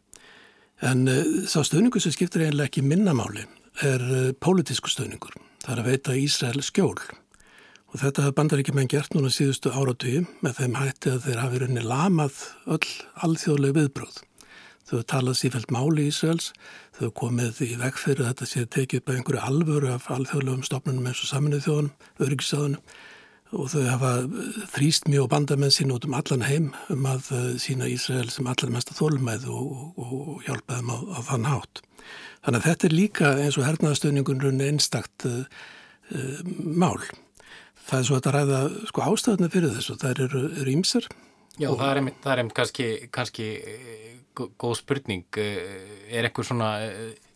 En 0.82 1.06
sá 1.46 1.60
stöðningu 1.62 2.02
sem 2.02 2.14
skiptir 2.16 2.42
eiginlega 2.42 2.66
ekki 2.66 2.82
minnamáli 2.82 3.44
er 3.86 4.02
pólitísku 4.42 4.90
stöðningur. 4.90 5.36
Það 5.62 5.74
er 5.76 5.82
að 5.84 5.90
veita 5.92 6.16
Ísrael 6.18 6.64
skjól 6.66 6.96
og 7.92 8.00
þetta 8.00 8.24
hafði 8.24 8.36
bandaríkjumenn 8.40 8.90
gert 8.90 9.14
núna 9.14 9.30
síðustu 9.30 9.70
áratugum 9.70 10.26
með 10.42 10.58
þeim 10.58 10.76
hætti 10.80 11.12
að 11.12 11.26
þeir 11.28 11.40
hafi 11.44 11.62
rauninni 11.62 11.86
lamað 11.86 12.42
öll 12.66 12.92
alþjóðleg 13.28 13.76
viðbróð. 13.78 14.20
Þau 14.92 15.04
talað 15.08 15.38
sífælt 15.40 15.70
máli 15.72 16.04
í 16.04 16.10
Ísraels, 16.12 16.50
þau 16.98 17.08
komið 17.16 17.62
í 17.64 17.70
veg 17.80 17.96
fyrir 17.96 18.26
að 18.26 18.34
þetta 18.34 18.48
sé 18.50 18.64
tekið 18.68 19.00
upp 19.00 19.08
af 19.08 19.14
einhverju 19.16 19.44
alvöru 19.48 19.88
af 19.94 20.10
alþjóðlegum 20.12 20.66
stofnunum 20.68 21.06
eins 21.08 21.22
og 21.24 21.30
saminuð 21.30 21.62
þjóðunum, 21.64 21.94
öryggisáðunum 22.26 22.98
og 23.52 23.70
þau 23.72 23.80
hafa 23.86 24.10
þrýst 24.74 25.08
mjög 25.12 25.30
bandamenn 25.32 25.72
sín 25.72 25.92
út 25.92 26.04
um 26.08 26.16
allan 26.16 26.44
heim 26.44 26.68
um 26.92 27.08
að 27.08 27.30
sína 27.60 27.88
Ísrael 27.88 28.28
sem 28.32 28.48
allar 28.48 28.72
mesta 28.72 28.96
þólumæð 28.96 29.48
og, 29.52 29.72
og, 29.96 30.12
og 30.34 30.46
hjálpa 30.46 30.78
þeim 30.78 30.92
á, 30.92 30.98
á 31.00 31.18
þann 31.30 31.48
hátt. 31.48 31.82
Þannig 32.44 32.60
að 32.60 32.68
þetta 32.68 32.88
er 32.88 32.96
líka 32.96 33.34
eins 33.40 33.58
og 33.58 33.66
hernaðastöningun 33.68 34.62
einstakt 34.68 35.28
uh, 35.28 35.42
uh, 36.12 36.40
mál. 36.60 37.00
Það 37.88 37.98
er 37.98 38.08
svo 38.08 38.20
að 38.20 38.32
ræða 38.36 38.62
sko, 38.88 39.04
ástæðuna 39.08 39.52
fyrir 39.52 39.76
þessu, 39.76 39.98
það 40.00 40.24
eru, 40.28 40.42
ímsar. 40.76 41.08
Já, 41.60 41.68
og... 41.68 41.78
það 41.80 41.88
er 42.32 42.42
einmitt 42.42 42.56
kannski, 42.56 42.88
kannski 43.12 43.48
góð 44.34 44.78
spurning. 44.80 45.26
Er 45.38 46.28
eitthvað 46.28 46.48
svona 46.52 46.72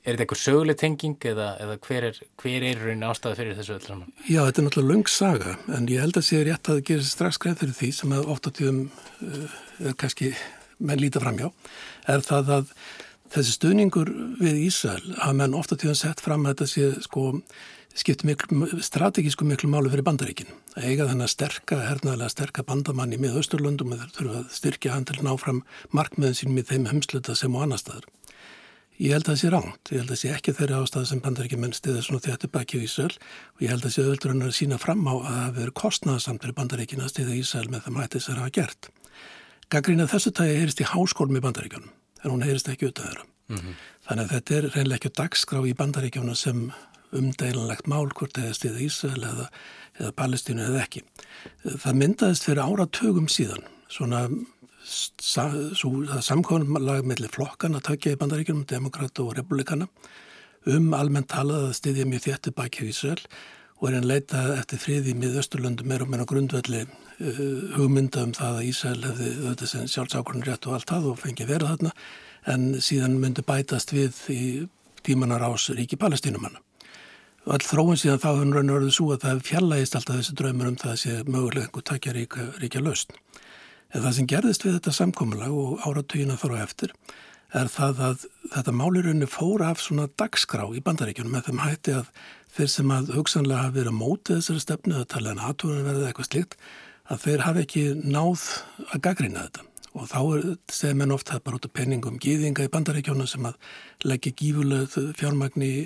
Er 0.07 0.15
þetta 0.15 0.23
eitthvað 0.23 0.39
söguleg 0.39 0.77
tenging 0.79 1.25
eða, 1.27 1.47
eða 1.59 1.75
hver 1.83 2.05
er, 2.07 2.19
er 2.47 2.77
raun 2.79 3.01
ástæði 3.09 3.39
fyrir 3.41 3.57
þessu 3.59 3.73
öll 3.75 3.87
saman? 3.89 4.13
Já, 4.23 4.39
þetta 4.47 4.61
er 4.61 4.67
náttúrulega 4.69 4.93
lung 4.93 5.09
saga 5.11 5.55
en 5.75 5.89
ég 5.91 6.05
held 6.05 6.21
að 6.21 6.27
sé 6.29 6.43
rétt 6.47 6.71
að 6.71 6.77
það 6.77 6.85
gerir 6.91 7.09
strax 7.09 7.41
greið 7.43 7.57
fyrir 7.63 7.75
því 7.81 7.89
sem 7.97 8.15
að 8.15 8.29
ofta 8.37 8.53
tíðum 8.55 8.79
uh, 8.87 9.57
er 9.83 9.97
kannski 9.99 10.31
menn 10.79 11.03
líta 11.03 11.25
framjá 11.25 11.49
er 12.15 12.23
það 12.23 12.53
að 12.61 12.71
þessi 13.35 13.57
stuðningur 13.57 14.13
við 14.39 14.63
Ísrael 14.69 15.17
að 15.27 15.35
menn 15.41 15.59
ofta 15.59 15.81
tíðum 15.83 15.99
sett 15.99 16.23
fram 16.23 16.47
að 16.47 16.55
þetta 16.55 16.71
sé 16.71 17.09
sko 17.09 17.27
skiptir 17.97 18.29
miklu, 18.29 18.69
strategísku 18.85 19.47
miklu 19.49 19.71
málu 19.73 19.91
fyrir 19.93 20.05
bandaríkin. 20.07 20.53
Að 20.77 20.91
eiga 20.91 21.09
þennan 21.09 21.33
sterka, 21.33 21.79
hernaðilega 21.89 22.33
sterka 22.33 22.65
bandamann 22.67 23.15
í 23.17 23.21
miðausturlöndum 23.23 23.95
og 23.95 24.03
þeir 24.03 24.13
þurfa 24.19 24.43
að 24.43 24.53
styrkja 24.59 24.93
hann 24.95 25.09
til 25.09 25.19
að 25.19 25.27
ná 25.29 25.33
fram 25.41 25.63
markmiðin 25.97 26.39
sín 26.39 26.55
með 26.57 26.73
þeim 26.73 26.89
heimsluta 26.93 27.37
sem 27.39 27.57
og 27.57 27.67
annar 27.67 27.81
staðar. 27.81 28.09
Ég 28.97 29.13
held 29.13 29.27
að 29.27 29.33
það 29.35 29.41
sé 29.41 29.49
ránt. 29.53 29.91
Ég 29.93 30.01
held 30.01 30.09
að 30.09 30.15
það 30.15 30.21
sé 30.23 30.29
ekki 30.33 30.53
þeirri 30.57 30.77
ástæði 30.77 31.09
sem 31.11 31.21
bandaríkjumenn 31.25 31.75
stiða 31.77 32.05
svona 32.05 32.23
þetta 32.25 32.49
baki 32.53 32.79
í 32.79 32.87
Ísrael 32.87 33.13
og 33.13 33.65
ég 33.65 33.73
held 33.73 33.83
að 33.83 33.87
það 33.87 33.95
sé 33.97 34.05
öðvöldur 34.07 34.33
hann 34.33 34.47
að 34.47 34.55
sína 34.57 34.79
fram 34.81 35.03
á 35.05 35.15
að 35.17 35.37
það 35.37 35.59
verður 35.59 35.75
kostnaðsamt 35.83 36.45
fyrir 36.45 36.57
bandaríkina 36.57 37.05
að 37.05 37.13
stiða 37.13 37.37
Ísrael 37.37 37.69
með 37.69 37.85
það 37.85 37.97
mætið 37.99 38.25
sem 38.25 38.33
það 38.33 38.41
hafa 38.41 38.55
gert. 38.57 38.89
Gaggrínað 39.69 40.13
þessu 40.15 40.33
tægi 40.33 40.57
heyrist 40.63 40.81
í 40.81 40.89
háskólum 40.89 41.37
í 41.37 41.45
bandaríkjunum 41.45 41.93
en 42.25 42.33
hún 42.33 42.47
heyrist 42.47 42.73
ekki 42.73 42.89
út 42.89 43.03
af 43.03 43.11
þeirra. 43.11 43.27
Mm 43.47 43.57
-hmm. 43.61 43.75
Þannig 44.09 44.25
að 44.25 44.33
þetta 44.33 44.57
er 44.57 44.71
reynlega 44.73 44.97
ekki 44.97 45.17
dagskrá 45.21 45.61
í 45.67 45.77
bandaríkjunum 45.77 46.35
sem 46.35 46.73
umdælanlegt 47.15 47.89
mál 47.91 48.11
hvort 48.17 48.39
eða 48.41 48.57
stiða 48.57 48.83
Ísrael 48.87 49.23
eða, 49.23 49.49
eða 50.01 50.13
Palestínu 50.19 50.67
eða 50.67 50.85
ekki. 50.85 51.05
Það 51.65 51.99
myndaðist 52.03 52.49
fyrir 52.49 52.67
áratögum 52.67 53.31
síðan 53.33 53.67
svona 53.93 54.27
samkvæmlega 54.87 57.03
mellir 57.07 57.33
flokkan 57.35 57.75
að 57.75 57.87
takja 57.91 58.15
í 58.15 58.21
bandaríkjum, 58.21 58.67
demokrata 58.71 59.25
og 59.25 59.35
republikana 59.39 59.89
um 60.67 60.95
almennt 60.95 61.31
talað 61.31 61.69
að 61.69 61.77
styðja 61.79 62.07
mjög 62.11 62.27
þétti 62.27 62.53
baki 62.55 62.89
Ísrael 62.91 63.23
og 63.77 63.91
er 63.91 63.99
einn 63.99 64.09
leita 64.09 64.43
eftir 64.57 64.81
friði 64.81 65.15
með 65.19 65.41
Östurlöndum 65.43 65.91
meira 65.91 66.07
og 66.07 66.13
meira 66.13 66.29
grundvelli 66.29 66.85
uh, 66.87 66.93
hugmynda 67.77 68.25
um 68.27 68.35
það 68.37 68.61
að 68.61 68.69
Ísrael 68.71 69.03
hefði 69.05 69.33
auðvitað 69.35 69.73
sem 69.73 69.91
sjálfsákurinn 69.93 70.47
rétt 70.47 70.69
og 70.69 70.79
allt 70.79 70.93
það 70.93 71.11
og 71.13 71.21
fengi 71.23 71.49
verið 71.49 71.75
þarna 71.75 71.93
en 72.55 72.69
síðan 72.83 73.19
myndi 73.23 73.47
bætast 73.47 73.95
við 73.95 74.23
í 74.33 74.43
tímanar 75.07 75.45
ás 75.47 75.69
ríki 75.75 75.99
palestínumanna. 75.99 76.66
All 77.47 77.63
þróun 77.63 77.99
síðan 78.01 78.19
þá 78.19 78.31
hefur 78.33 78.57
raun 78.57 78.71
og 78.73 78.77
orðið 78.81 78.95
svo 78.97 79.13
að 79.15 79.23
það 79.23 79.45
fjallaðist 79.47 79.97
alltaf 79.99 80.17
þessi 80.19 80.33
draumur 80.41 80.71
um 80.73 80.79
það 80.81 80.93
að 80.93 80.97
sé 81.03 81.13
mögulega 81.29 81.69
einhver 81.69 81.85
takja 81.87 82.15
ríka, 82.17 82.47
ríkja 82.59 82.83
lausn. 82.83 83.21
En 83.95 84.03
það 84.03 84.17
sem 84.17 84.29
gerðist 84.33 84.67
við 84.67 84.75
þetta 84.77 84.95
samkomulag 84.97 85.55
og 85.55 85.85
áratugina 85.87 86.39
þar 86.41 86.57
á 86.59 86.65
eftir 86.65 86.95
er 87.55 87.71
það 87.71 88.03
að 88.09 88.25
þetta 88.57 88.75
málirunni 88.75 89.29
fór 89.31 89.63
af 89.63 89.85
svona 89.85 90.09
dagskrá 90.19 90.67
í 90.75 90.83
bandaríkjunum 90.83 91.37
með 91.37 91.47
þeim 91.47 91.63
hætti 91.63 91.95
að 92.01 92.11
þeir 92.57 92.73
sem 92.73 92.93
að 92.97 93.15
hugsanlega 93.15 93.63
hafi 93.63 93.79
verið 93.79 93.93
að 93.93 94.01
móta 94.01 94.41
þessari 94.41 94.65
stefnu 94.65 94.99
að 94.99 95.09
tala 95.15 95.33
en 95.33 95.47
aðtúrun 95.47 95.87
verði 95.87 96.11
eitthvað 96.11 96.31
slikt 96.33 96.59
að 97.07 97.25
þeir 97.29 97.47
hafi 97.47 97.65
ekki 97.65 97.87
náð 98.03 98.45
að 98.91 99.03
gaggrina 99.07 99.47
þetta 99.47 99.67
og 99.97 100.11
þá 100.11 100.21
segir 100.73 100.99
menn 100.99 101.15
oft 101.15 101.31
það 101.31 101.45
bara 101.47 101.61
út 101.61 101.69
af 101.69 101.75
penningum 101.79 102.19
gýðinga 102.21 102.67
í 102.67 102.73
bandaríkjunum 102.73 103.31
sem 103.31 103.47
að 103.49 103.57
leggja 104.05 104.35
gífurlega 104.37 105.07
fjármagni 105.17 105.71
í, 105.71 105.85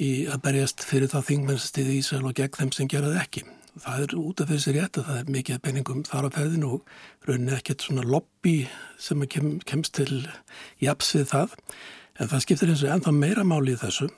í 0.00 0.12
að 0.30 0.44
berjast 0.46 0.84
fyrir 0.86 1.10
það 1.12 1.26
þingmennsstiði 1.30 1.96
í 1.96 1.98
Ísrael 2.00 2.28
og 2.28 2.36
gegn 2.38 2.56
þeim 2.58 2.72
sem 2.76 2.90
geraði 2.90 3.20
ekki. 3.20 3.44
Það 3.72 4.04
er 4.04 4.14
út 4.20 4.40
af 4.44 4.50
sér 4.60 4.76
rétt 4.76 4.98
að 5.00 5.06
það 5.08 5.18
er 5.18 5.32
mikið 5.32 5.60
penningum 5.64 6.04
þar 6.04 6.28
á 6.28 6.34
ferðinu 6.34 6.70
og 6.76 6.94
rauninni 7.28 7.54
ekkert 7.56 7.84
svona 7.86 8.04
lobby 8.04 8.56
sem 9.00 9.22
kem, 9.32 9.54
kemst 9.64 9.94
til 9.96 10.26
japs 10.82 11.14
við 11.16 11.30
það. 11.32 11.54
En 12.20 12.28
það 12.28 12.42
skiptir 12.44 12.72
eins 12.72 12.82
og 12.84 12.92
ennþá 12.92 13.14
meira 13.16 13.44
máli 13.48 13.72
í 13.72 13.80
þessu 13.80 14.10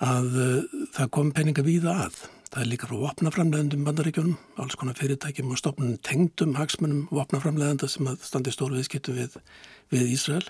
að 0.00 0.36
uh, 0.38 0.84
það 0.94 1.10
kom 1.16 1.32
penninga 1.34 1.66
víða 1.66 1.96
að. 2.06 2.20
Það 2.50 2.62
er 2.62 2.70
líka 2.70 2.86
frá 2.90 2.96
vopnaframleðendum 2.98 3.82
bandaríkjónum, 3.86 4.38
alls 4.62 4.78
konar 4.78 4.96
fyrirtækjum 4.98 5.52
og 5.54 5.58
stopnum 5.58 5.98
tengdum 6.06 6.56
hagsmunum 6.58 7.04
vopnaframleðenda 7.14 7.90
sem 7.90 8.08
að 8.10 8.24
standi 8.26 8.54
stóru 8.54 8.78
viðskiptu 8.78 9.14
við, 9.14 9.36
við 9.94 10.14
Ísrael 10.16 10.46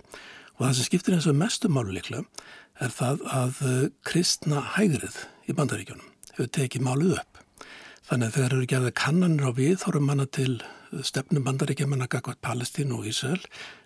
og 0.61 0.67
það 0.67 0.76
sem 0.79 0.90
skiptir 0.90 1.17
eins 1.17 1.29
og 1.31 1.38
mestu 1.40 1.73
máli 1.73 1.97
líklega 1.97 2.25
er 2.81 2.95
það 2.95 3.26
að 3.33 3.61
uh, 3.64 3.85
kristna 4.07 4.62
hægrið 4.76 5.25
í 5.49 5.57
bandaríkjónum 5.57 6.12
hefur 6.37 6.52
tekið 6.61 6.87
málið 6.87 7.17
upp 7.19 7.40
Þannig 8.11 8.26
að 8.26 8.35
þegar 8.35 8.55
eru 8.57 8.67
gerða 8.67 8.90
kannanir 8.99 9.47
á 9.47 9.50
við 9.55 9.75
þá 9.79 9.85
eru 9.93 10.00
manna 10.02 10.25
til 10.35 10.55
stefnum 11.07 11.45
bandaríkjaman 11.47 12.02
að 12.02 12.09
gagvað 12.17 12.40
Palestínu 12.43 12.97
og 12.97 13.05
Ísrael 13.07 13.45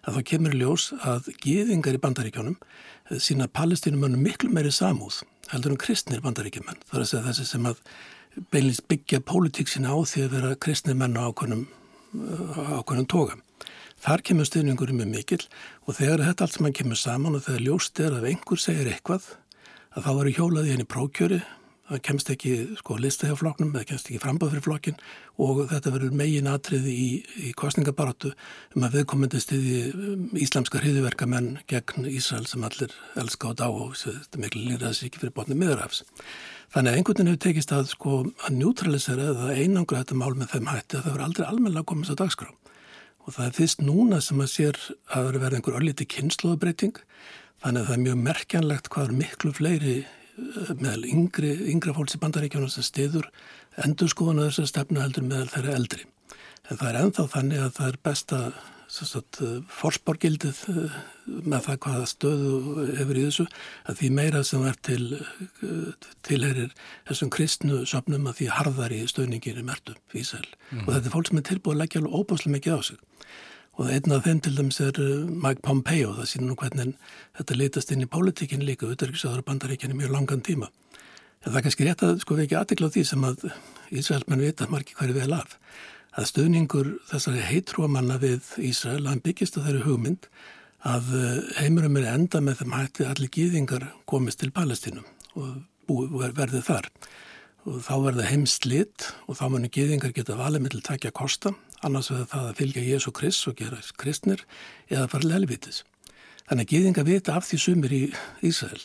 að 0.09 0.17
þá 0.17 0.21
kemur 0.31 0.55
ljós 0.57 0.87
að 1.05 1.29
geðingar 1.45 1.99
í 1.99 2.01
bandaríkjónum 2.01 2.55
eh, 2.57 3.19
sína 3.21 3.51
Palestínumönnum 3.53 4.25
miklu 4.25 4.49
meiri 4.49 4.73
samúð 4.73 5.21
heldur 5.51 5.75
um 5.75 5.81
kristnir 5.83 6.25
bandaríkjaman. 6.25 6.81
Það 6.89 6.97
er 6.97 7.05
að 7.05 7.11
segja 7.11 7.27
þessi 7.27 7.47
sem 7.51 7.69
að 7.69 7.85
beinlist 8.55 8.87
byggja 8.89 9.21
pólitíksina 9.29 9.93
á 9.93 9.99
því 10.09 10.25
að 10.25 10.37
vera 10.39 10.57
kristnir 10.57 10.97
menn 10.97 11.21
á 11.21 11.29
ákvönum, 11.29 11.69
tóga. 13.05 13.37
Þar 14.05 14.21
kemur 14.29 14.49
stuðningurum 14.49 14.99
með 15.01 15.13
mikil 15.15 15.43
og 15.89 15.97
þegar 15.97 16.27
þetta 16.27 16.45
allt 16.45 16.57
sem 16.59 16.67
hann 16.69 16.77
kemur 16.77 17.01
saman 17.01 17.39
og 17.39 17.47
þegar 17.47 17.63
ljóst 17.65 18.01
er 18.05 18.17
að 18.19 18.27
einhver 18.31 18.61
segir 18.61 18.91
eitthvað 18.93 19.31
að 19.95 20.05
þá 20.05 20.11
eru 20.15 20.33
hjólaði 20.37 20.75
henni 20.75 20.89
prókjöri 20.91 21.39
það 21.89 22.01
kemst 22.07 22.31
ekki 22.33 22.53
sko 22.79 22.97
listahjáfloknum, 23.01 23.73
það 23.75 23.87
kemst 23.91 24.09
ekki 24.09 24.21
frambáð 24.23 24.55
fyrir 24.55 24.65
flokkin 24.65 24.99
og 25.45 25.61
þetta 25.73 25.93
verður 25.93 26.17
megin 26.17 26.49
atriði 26.49 26.95
í, 26.95 27.09
í 27.49 27.53
kostningabaratu 27.59 28.33
um 28.77 28.87
að 28.87 28.99
viðkomandi 28.99 29.41
stiði 29.43 29.81
um, 29.93 30.27
íslamska 30.41 30.81
hriðiverkamenn 30.81 31.51
gegn 31.71 32.09
Ísrael 32.09 32.49
sem 32.49 32.65
allir 32.65 32.95
elska 33.21 33.53
og 33.53 33.59
dá 33.61 33.67
og 33.69 33.97
þetta 34.01 34.39
er 34.39 34.45
miklu 34.47 34.65
lýraðs 34.71 35.05
ekki 35.05 35.21
fyrir 35.23 35.37
botni 35.37 35.59
miðurafs. 35.61 36.05
Þannig 36.75 36.95
að 36.95 37.01
einhvern 37.01 37.21
veginn 37.21 37.33
hefur 37.35 37.45
tekist 37.45 37.77
að 37.77 37.89
sko 37.93 38.21
að 38.25 38.61
neutralisera 38.61 39.33
eða 39.35 39.57
einangra 39.57 40.05
þetta 40.05 40.21
mál 40.21 40.33
með 40.39 40.55
þeim 40.57 40.73
hætti 40.73 40.99
að 40.99 41.05
það 41.05 41.13
verður 41.13 41.27
aldrei 41.29 41.49
almenna 41.51 41.85
að 41.85 41.91
komast 41.93 42.17
á 42.17 42.21
dagskrá 42.25 42.53
og 43.25 43.37
það 43.37 43.47
er 43.47 43.57
fyrst 43.59 43.85
núna 43.85 44.21
sem 44.25 44.43
að 44.45 44.53
sér 44.53 44.81
að 45.17 45.31
verður 45.33 45.59
einhver 45.59 45.79
ölliti 45.81 46.09
kynnslóðbreyting 46.15 47.01
þannig 47.65 47.81
að 47.81 47.89
það 47.89 47.97
er 47.97 48.05
mjög 48.05 48.21
merkjanlegt 48.29 48.93
hvað 48.93 49.09
er 49.09 49.19
miklu 49.23 49.55
fleiri 49.57 49.97
meðal 50.81 51.07
yngri, 51.07 51.53
yngra 51.71 51.95
fólks 51.95 52.17
í 52.17 52.21
bandaríkjónum 52.23 52.73
sem 52.73 52.87
stiður 52.87 53.29
endur 53.85 54.11
skoðan 54.11 54.45
þessar 54.49 54.71
stefnu 54.71 55.03
heldur 55.03 55.27
meðal 55.27 55.51
þeirra 55.53 55.79
eldri. 55.79 56.07
En 56.71 56.79
það 56.81 56.89
er 56.91 57.01
enþá 57.03 57.27
þannig 57.35 57.65
að 57.65 57.75
það 57.79 57.91
er 57.91 58.01
besta 58.09 58.41
fórsporgildið 58.95 60.59
eh, 60.71 60.97
með 61.27 61.65
það 61.67 61.79
hvaða 61.87 62.09
stöðu 62.11 62.85
hefur 62.99 63.19
í 63.19 63.25
þessu 63.25 63.47
að 63.91 63.99
því 64.01 64.11
meira 64.19 64.43
sem 64.47 64.67
er 64.69 64.77
til 64.87 65.01
eh, 65.17 66.11
tilherir 66.27 66.75
þessum 67.09 67.33
kristnu 67.35 67.81
söpnum 67.89 68.29
að 68.31 68.39
því 68.41 68.51
harðar 68.59 68.95
í 68.95 69.01
stöðningir 69.11 69.59
í 69.59 69.67
mertu 69.67 69.97
físæl 70.13 70.45
mm. 70.45 70.85
og 70.85 70.93
þetta 70.93 71.09
er 71.09 71.15
fólk 71.17 71.31
sem 71.31 71.41
er 71.41 71.49
tilbúið 71.49 71.75
að 71.75 71.83
leggja 71.83 72.03
alveg 72.05 72.21
óbáslega 72.21 72.55
mikið 72.59 72.77
á 72.77 72.81
sig 72.91 73.03
og 73.75 73.91
einn 73.91 74.15
af 74.15 74.23
þeim 74.27 74.41
til 74.45 74.55
dæmis 74.59 74.79
er 74.85 74.99
uh, 75.03 75.27
Mike 75.27 75.63
Pompeo, 75.65 76.13
það 76.19 76.29
sýnir 76.31 76.51
nú 76.51 76.57
hvernig 76.61 76.93
þetta 77.39 77.57
litast 77.59 77.91
inn 77.91 78.05
í 78.05 78.11
pólitíkinn 78.11 78.63
líka, 78.67 78.87
auðvitaðriksjáður 78.87 79.47
bandaríkjani 79.49 79.99
mjög 79.99 80.15
langan 80.15 80.45
tíma. 80.47 80.71
En 81.43 81.51
það 81.51 81.59
er 81.59 81.65
kannski 81.67 81.89
rétt 81.89 82.05
að 82.07 82.21
sko 82.23 82.39
við 82.39 82.47
ekki 82.47 82.59
aðtikla 82.61 82.89
á 82.89 82.95
því 82.95 83.05
sem 83.09 83.27
að 83.27 83.49
Ísraelsmenn 83.95 84.45
vita 84.45 84.69
margir 84.71 84.97
hverju 84.99 85.19
vel 85.19 85.35
af, 85.37 85.59
að 86.15 86.31
stöðningur 86.31 86.93
þessari 87.11 87.43
heitrúamanna 87.49 88.21
við 88.23 88.55
Ísrael, 88.71 89.03
hann 89.11 89.25
byggist 89.25 89.59
á 89.59 89.65
þeirri 89.67 89.83
hugmynd 89.89 90.31
að 90.87 91.11
uh, 91.19 91.27
heimurum 91.59 91.99
er 91.99 92.09
enda 92.15 92.41
með 92.45 92.63
þeim 92.63 92.79
hætti 92.79 93.11
allir 93.11 93.35
gýðingar 93.35 93.91
komist 94.07 94.43
til 94.45 94.55
Palestínum 94.55 95.07
og 95.35 96.19
verðið 96.23 96.63
þar. 96.69 96.91
Og 97.65 97.81
þá 97.81 97.95
verða 98.05 98.27
heimst 98.29 98.67
lit 98.69 99.09
og 99.27 99.39
þá 99.41 99.47
munir 99.51 99.73
gýðingar 99.73 100.13
geta 100.15 100.37
valið 100.39 100.63
með 100.63 100.77
til 100.77 100.85
takja 100.85 101.15
kosta 101.17 101.55
annars 101.85 102.11
vegar 102.13 102.31
það 102.33 102.47
að 102.51 102.61
fylgja 102.61 102.87
Jésu 102.89 103.13
Krist 103.15 103.51
og 103.51 103.59
gera 103.61 103.81
kristnir 104.01 104.47
eða 104.91 105.11
fara 105.13 105.31
lelvitis. 105.35 105.83
Þannig 106.45 106.67
að 106.67 106.73
geðinga 106.75 107.05
vita 107.09 107.37
af 107.39 107.47
því 107.49 107.59
sumir 107.61 107.93
í 107.97 108.01
Ísrael 108.45 108.83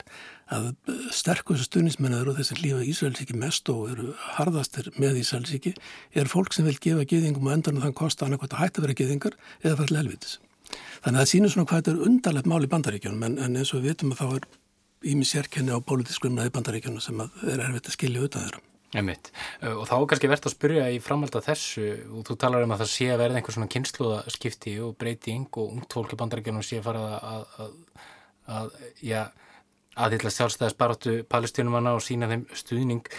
að 0.49 0.69
sterkustu 1.13 1.65
stunismennar 1.67 2.29
og 2.29 2.39
þess 2.39 2.53
að 2.55 2.61
lífa 2.63 2.85
Ísraelsíki 2.89 3.35
mest 3.37 3.69
og 3.69 3.89
eru 3.93 4.13
harðastir 4.37 4.89
með 4.97 5.19
Ísraelsíki 5.21 5.75
er 6.17 6.31
fólk 6.31 6.55
sem 6.55 6.65
vil 6.65 6.77
gefa 6.81 7.05
geðingum 7.09 7.49
og 7.49 7.57
endan 7.57 7.77
og 7.77 7.85
þann 7.85 7.97
kosta 7.99 8.25
annarkvæmt 8.25 8.55
að 8.55 8.63
hætta 8.63 8.85
vera 8.85 8.97
geðingar 8.97 9.37
eða 9.61 9.75
fara 9.81 9.97
lelvitis. 9.99 10.39
Þannig 11.03 11.19
að 11.19 11.21
það 11.21 11.29
sýnir 11.33 11.53
svona 11.53 11.69
hvað 11.69 11.83
þetta 11.83 11.93
er 11.93 12.07
undarlegt 12.07 12.49
mál 12.49 12.63
í 12.65 12.71
bandaríkjónum 12.71 13.27
en, 13.27 13.37
en 13.43 13.59
eins 13.59 13.73
og 13.73 13.83
við 13.83 13.93
vitum 13.93 14.15
að 14.15 14.23
þá 14.23 14.27
er 14.39 14.49
ími 15.13 15.27
sérkenni 15.27 15.75
á 15.75 15.79
pólitískum 15.79 16.39
ræði 16.39 16.55
bandaríkjónum 16.57 17.03
sem 17.03 17.21
er 17.21 17.61
erfitt 17.67 17.91
að 17.91 17.95
skilja 17.95 18.23
auðvitað 18.23 18.47
þeirra. 18.47 18.63
Einmitt. 18.97 19.29
Og 19.61 19.83
þá 19.85 19.95
er 19.99 20.05
kannski 20.09 20.29
verðt 20.31 20.47
að 20.49 20.53
spyrja 20.55 20.85
í 20.89 21.01
framhald 21.03 21.35
af 21.37 21.45
þessu 21.45 21.89
og 22.09 22.23
þú 22.25 22.35
talar 22.41 22.63
um 22.65 22.71
að 22.73 22.81
það 22.81 22.93
sé 22.95 23.09
að 23.13 23.19
verða 23.21 23.37
einhver 23.37 23.55
svona 23.55 23.73
kynsluðaskipti 23.75 24.77
og 24.81 24.95
breyting 24.97 25.59
og 25.61 25.75
ungt 25.75 25.93
fólk 25.93 26.15
í 26.15 26.17
bandarækjunum 26.17 26.65
sé 26.65 26.79
að 26.79 26.87
fara 26.87 27.03
að, 27.19 27.43
að, 27.61 27.75
að, 28.55 28.71
já, 29.05 29.19
aðhylla 29.99 30.31
sjálfstæðisbaróttu 30.33 31.13
palestinumanna 31.29 31.93
og 31.97 32.01
sína 32.01 32.29
þeim 32.31 32.47
stuðning. 32.57 33.11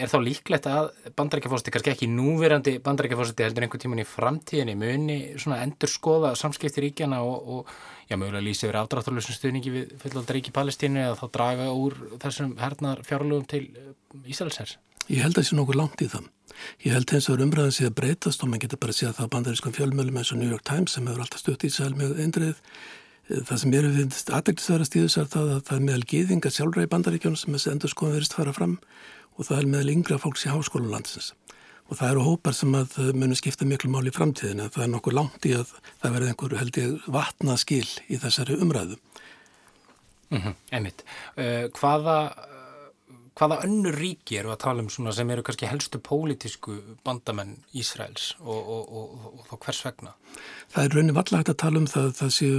Er 0.00 0.08
þá 0.08 0.16
líklegt 0.22 0.68
að 0.68 0.88
bandarækjafósiti, 1.18 1.72
kannski 1.74 1.92
ekki 1.92 2.08
núverandi 2.08 2.74
bandarækjafósiti 2.84 3.44
heldur 3.44 3.66
einhver 3.66 3.82
tíman 3.82 4.00
í 4.00 4.06
framtíðinni 4.08 4.76
muni 4.80 5.18
svona 5.40 5.62
endur 5.64 5.92
skoða 5.92 6.32
samskipti 6.40 6.86
ríkjana 6.86 7.20
og, 7.24 7.48
og 7.56 7.74
já, 8.08 8.16
mögulega 8.16 8.44
lýsi 8.44 8.68
verið 8.68 8.84
afdráttarlösum 8.84 9.36
stuðningi 9.36 9.74
við 9.76 9.92
fullaldar 10.04 10.40
Palestínu 10.60 11.04
eða 11.04 11.20
þá 11.20 11.26
draga 11.36 11.68
úr 11.72 11.98
þessum 12.22 12.56
hernar 12.60 13.04
fjárlögum 13.08 13.48
til 13.48 13.66
Ísælsers? 14.28 14.76
Ég 15.08 15.22
held 15.24 15.34
að 15.34 15.42
það 15.42 15.48
sé 15.48 15.58
nokkuð 15.58 15.78
langt 15.80 16.02
í 16.04 16.08
það. 16.12 16.30
Ég 16.84 16.94
held 16.94 17.12
eins 17.14 17.28
og 17.30 17.42
umræðan 17.42 17.74
sé 17.74 17.86
að 17.88 17.96
breytast 17.98 18.42
og 18.44 18.50
maður 18.50 18.64
getur 18.66 18.80
bara 18.82 18.94
að 18.94 18.98
sé 18.98 19.06
að 19.08 19.16
það 19.18 19.28
á 19.28 19.32
bandarískum 19.34 19.74
fjölmjölum 19.76 20.18
eins 20.20 20.32
og 20.32 20.38
New 20.38 20.50
York 20.52 20.66
Times 20.68 20.94
sem 20.94 21.06
hefur 21.08 21.24
alltaf 21.24 21.42
stutt 21.42 21.66
í 21.66 21.70
sæl 21.72 21.94
með 21.98 22.20
eindrið. 22.22 22.60
Það 23.32 23.60
sem 23.62 23.74
er 23.78 23.88
við 23.96 24.16
aðdæktisverðast 24.36 24.96
í 24.98 25.02
þess 25.04 25.20
að 25.22 25.28
það, 25.32 25.52
það 25.66 25.76
er 25.76 25.84
meðal 25.86 26.06
gýðinga 26.12 26.52
sjálfra 26.52 26.86
í 26.86 26.90
bandaríkjónu 26.92 27.40
sem 27.40 27.56
þessi 27.56 27.72
endur 27.72 27.92
skoðum 27.92 28.18
verist 28.18 28.36
fara 28.36 28.54
fram 28.54 28.76
og 29.38 29.48
það 29.48 29.58
er 29.58 29.70
meðal 29.72 29.94
yngra 29.94 30.18
fólks 30.22 30.46
í 30.46 30.52
háskólulandsins. 30.52 31.32
Og 31.90 31.98
það 31.98 32.12
eru 32.12 32.24
hópar 32.26 32.56
sem 32.56 32.74
að 32.76 32.94
munu 33.18 33.36
skipta 33.36 33.66
miklu 33.68 33.90
mál 33.92 34.06
í 34.08 34.14
framtíðinu. 34.14 34.68
Það 34.72 34.84
er 34.84 34.92
nokkuð 34.92 35.16
langt 35.18 35.48
í 35.48 35.54
að 35.56 35.72
það 36.02 36.14
verði 36.16 36.32
einhver 36.32 36.56
held 36.60 36.78
ég 36.80 37.08
vatna 37.16 37.56
skil 37.60 37.88
í 38.08 38.20
þessari 38.22 38.58
umræðu. 38.64 38.98
Mm 40.32 40.40
-hmm, 40.40 40.54
einmitt. 40.72 41.04
Uh, 41.36 41.68
hvaða 41.76 42.16
hvaða 43.38 43.60
önnur 43.66 43.96
ríki 43.96 44.38
eru 44.40 44.52
að 44.52 44.60
tala 44.64 44.84
um 44.84 44.90
svona 44.92 45.14
sem 45.16 45.30
eru 45.32 45.44
kannski 45.46 45.68
helstu 45.70 46.00
pólitísku 46.04 46.74
bandamenn 47.06 47.56
Ísraels 47.78 48.32
og, 48.40 48.58
og, 48.60 48.92
og, 48.92 49.26
og 49.32 49.46
þá 49.50 49.54
hvers 49.66 49.82
vegna? 49.86 50.14
Það 50.74 50.84
er 50.84 50.96
raunin 50.96 51.16
vallagt 51.16 51.52
að 51.52 51.60
tala 51.64 51.82
um 51.82 51.88
það 51.90 52.10
það 52.18 52.34
séu 52.36 52.58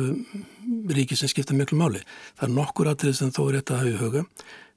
ríki 0.98 1.18
sem 1.20 1.32
skipta 1.32 1.58
miklu 1.58 1.80
máli. 1.80 2.04
Það 2.40 2.48
er 2.50 2.56
nokkur 2.58 2.92
aðrið 2.94 3.20
sem 3.20 3.34
þó 3.36 3.44
er 3.46 3.60
þetta 3.60 3.76
að 3.76 3.84
hafa 3.84 3.94
í 3.94 4.00
huga. 4.02 4.26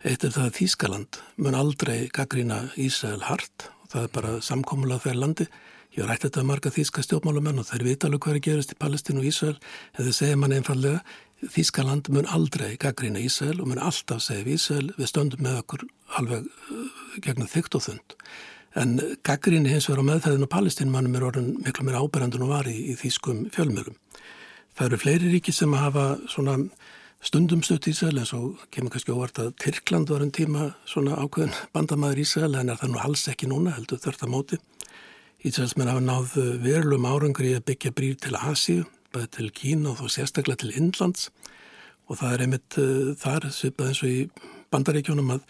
Eitt 0.06 0.26
er 0.26 0.34
það 0.36 0.50
að 0.50 0.58
Þískaland 0.60 1.22
mun 1.40 1.58
aldrei 1.58 1.96
gaggrína 2.12 2.60
Ísrael 2.76 3.24
hart 3.30 3.70
og 3.70 3.94
það 3.94 4.04
er 4.04 4.12
bara 4.18 4.36
samkómulega 4.44 5.06
þegar 5.06 5.22
landi. 5.22 5.48
Ég 5.96 6.04
har 6.04 6.10
rætt 6.12 6.26
þetta 6.26 6.42
að 6.42 6.48
marga 6.50 6.70
þíska 6.74 7.02
stjórnmálamenn 7.06 7.60
og 7.62 7.68
þeir 7.70 7.84
vita 7.86 8.08
alveg 8.08 8.20
hvað 8.20 8.34
er 8.34 8.38
að 8.42 8.46
gerast 8.50 8.72
í 8.74 8.76
Palestínu 8.82 9.22
og 9.22 9.28
Ísrael 9.30 9.54
en 9.56 10.04
þeir 10.04 10.16
segja 10.18 10.36
mann 10.36 10.52
einfallega 10.52 10.98
Þískaland 11.44 12.08
mun 12.08 12.28
aldrei 12.32 12.78
gaggrína 12.80 13.20
Ísrael 13.20 13.60
og 13.60 13.68
mun 13.68 13.80
alltaf 13.82 14.22
segja 14.24 14.46
við 14.46 14.56
Ísrael 14.56 14.86
við 14.96 15.10
stöndum 15.10 15.42
með 15.44 15.58
okkur 15.60 15.82
alveg 16.16 16.46
uh, 16.48 16.86
gegnum 17.20 17.50
þygt 17.50 17.76
og 17.76 17.84
þund. 17.84 18.14
En 18.76 18.94
gaggríni 19.24 19.68
hins 19.68 19.88
vegar 19.90 20.00
á 20.00 20.08
meðferðinu 20.08 20.48
palestínmannum 20.52 21.18
er 21.18 21.26
orðin 21.28 21.50
miklu 21.64 21.84
meira 21.84 22.00
áberandur 22.00 22.46
og 22.46 22.54
var 22.54 22.70
í, 22.72 22.76
í 22.92 22.96
þýskum 22.96 23.46
fjölmjölum. 23.52 23.98
Það 24.76 24.88
eru 24.88 25.00
fleiri 25.02 25.34
ríki 25.34 25.52
sem 25.52 25.76
hafa 25.76 26.06
svona 26.32 26.56
stundum 27.24 27.62
stutt 27.64 27.88
Ísrael 27.92 28.16
eins 28.20 28.32
og 28.36 28.64
kemur 28.72 28.96
kannski 28.96 29.12
óvart 29.12 29.40
að 29.42 29.52
Tyrkland 29.60 30.12
var 30.12 30.24
en 30.24 30.32
tíma 30.32 30.70
svona 30.88 31.20
ákveðin 31.20 31.56
bandamæður 31.76 32.24
Ísrael 32.24 32.56
en 32.56 32.72
er 32.72 32.80
það 32.80 32.94
nú 32.94 33.04
alls 33.04 33.28
ekki 33.28 33.52
núna 33.52 33.76
heldur 33.76 34.00
þörft 34.00 34.24
að 34.24 34.32
móti. 34.32 34.62
Ísraelsmenn 35.44 35.92
hafa 35.92 36.04
náð 36.04 36.36
verulum 36.64 37.08
árangri 37.08 37.52
að 37.58 37.66
byggja 37.68 37.92
brýr 37.96 38.20
til 38.24 38.36
Asíu 38.40 38.84
svipaði 39.16 39.30
til 39.32 39.52
Kína 39.52 39.92
og 39.92 40.00
þó 40.00 40.08
sérstaklega 40.10 40.60
til 40.60 40.76
Indlands 40.76 41.30
og 42.08 42.18
það 42.20 42.32
er 42.34 42.42
einmitt 42.44 42.76
uh, 42.78 43.14
þar 43.16 43.48
svipaði 43.50 43.88
eins 43.88 44.02
og 44.02 44.10
í 44.10 44.18
bandaríkjónum 44.70 45.30
að, 45.32 45.46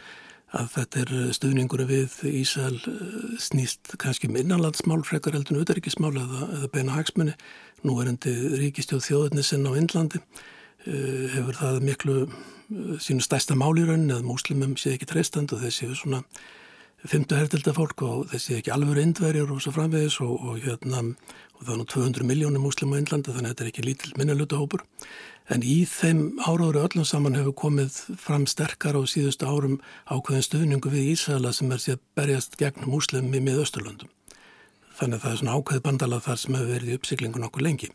að 0.55 0.69
þetta 0.77 1.01
er 1.03 1.33
stuðningur 1.35 1.83
við 1.89 2.13
Ísæl 2.31 2.77
eh, 2.77 3.39
snýst 3.39 3.97
kannski 3.99 4.29
um 4.29 4.37
innanlandsmál 4.37 5.03
frekar 5.05 5.35
heldur 5.35 5.57
en 5.57 5.65
auðaríkismál 5.65 6.15
eða, 6.15 6.49
eða 6.59 6.69
beina 6.73 6.95
hagsmunni. 6.95 7.35
Nú 7.83 7.97
er 8.01 8.11
endi 8.13 8.35
ríkistjóð 8.61 9.03
þjóðurnisinn 9.09 9.67
á 9.67 9.73
Indlandi 9.75 10.21
uh, 10.21 11.25
hefur 11.35 11.59
það 11.59 11.83
miklu 11.89 12.19
sínu 13.03 13.25
stærsta 13.25 13.57
málirönn 13.59 14.11
eða 14.11 14.27
múslimum 14.27 14.77
sé 14.79 14.95
ekki 14.95 15.09
treystand 15.11 15.53
og 15.55 15.65
þessi 15.65 15.91
er 15.91 15.99
svona 15.99 16.23
fymtu 17.05 17.37
hertilda 17.37 17.75
fólk 17.77 18.03
og 18.07 18.29
þessi 18.33 18.57
ekki 18.59 18.73
alveg 18.73 19.03
indverjar 19.03 19.51
og 19.53 19.61
svo 19.63 19.73
framvegis 19.77 20.17
og, 20.25 20.35
og 20.41 20.63
hérna 20.65 21.03
og 21.57 21.63
það 21.63 21.73
er 21.73 21.81
nú 21.81 21.87
200 21.93 22.29
miljónir 22.29 22.63
múslima 22.63 22.97
í 22.97 23.03
Índlandi 23.05 23.33
þannig 23.33 23.51
að 23.51 23.53
þetta 23.53 23.65
er 23.65 23.71
ekki 23.71 23.85
lítil 23.87 24.13
minnaluta 24.17 24.61
hópur. 24.61 24.85
En 25.53 25.63
í 25.63 25.77
þeim 25.87 26.41
áraður 26.43 26.81
öllum 26.83 27.07
saman 27.07 27.39
hefur 27.39 27.55
komið 27.61 28.01
fram 28.21 28.47
sterkar 28.51 28.99
á 28.99 29.03
síðustu 29.07 29.47
árum 29.47 29.79
ákveðin 30.11 30.47
stuðningu 30.49 30.93
við 30.93 31.13
Ísæla 31.15 31.53
sem 31.55 31.73
er 31.73 31.83
síðan 31.83 32.03
berjast 32.19 32.59
gegn 32.61 32.89
múslimum 32.91 33.37
í 33.37 33.45
miðausturlöndum. 33.47 34.11
Þannig 34.97 35.21
að 35.21 35.23
það 35.23 35.33
er 35.33 35.41
svona 35.43 35.57
ákveð 35.61 35.85
bandala 35.85 36.23
þar 36.25 36.43
sem 36.43 36.57
hefur 36.57 36.73
verið 36.75 36.91
í 36.91 36.99
uppsiklingu 36.99 37.45
nokkur 37.45 37.65
lengi 37.65 37.93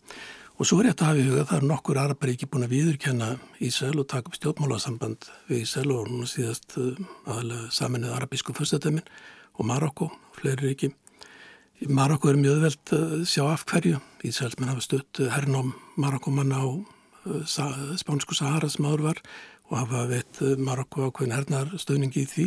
og 0.62 0.68
svo 0.70 0.78
er 0.78 0.92
þetta 0.92 1.06
að 1.08 1.10
hafa 1.10 1.22
í 1.22 1.26
huga 1.26 1.44
það 1.50 1.58
er 1.58 1.64
nokkur 1.72 1.98
araparíki 1.98 2.46
búin 2.46 2.68
að 2.68 2.74
viðurkenna 2.76 3.28
Ísæl 3.66 3.96
og 3.98 4.06
taka 4.12 4.30
upp 4.30 4.36
stjórnmálasamband 4.38 5.26
við 5.48 5.62
Ísæl 5.64 5.88
og 5.90 6.10
núna 6.12 6.28
síðast 6.30 6.76
uh, 6.78 7.00
aðalega 7.26 7.70
saminnið 7.74 8.12
arabísku 8.14 8.54
fyrstadömin 8.54 9.08
og 9.58 9.66
Marokko 9.66 10.12
fleiri 10.38 10.68
ríki 10.68 10.90
Í 11.82 11.88
Marokko 11.90 12.30
er 12.30 12.38
mjög 12.38 12.60
veld 12.62 12.92
að 12.94 13.14
sjá 13.26 13.42
af 13.50 13.64
hverju. 13.72 13.98
Ísælsmenn 14.22 14.70
hafa 14.70 14.84
stutt 14.86 15.22
hernum 15.34 15.72
Marokkomanna 15.98 16.60
á 16.62 16.70
uh, 16.70 17.96
Spánsku 17.98 18.38
Sahara 18.38 18.70
sem 18.70 18.86
áður 18.86 19.08
var 19.08 19.22
og 19.72 19.80
hafa 19.80 20.04
veitt 20.12 20.44
Marokko 20.62 21.08
ákveðin 21.08 21.34
hernar 21.40 21.72
stöðningi 21.82 22.22
í 22.22 22.30
því. 22.30 22.46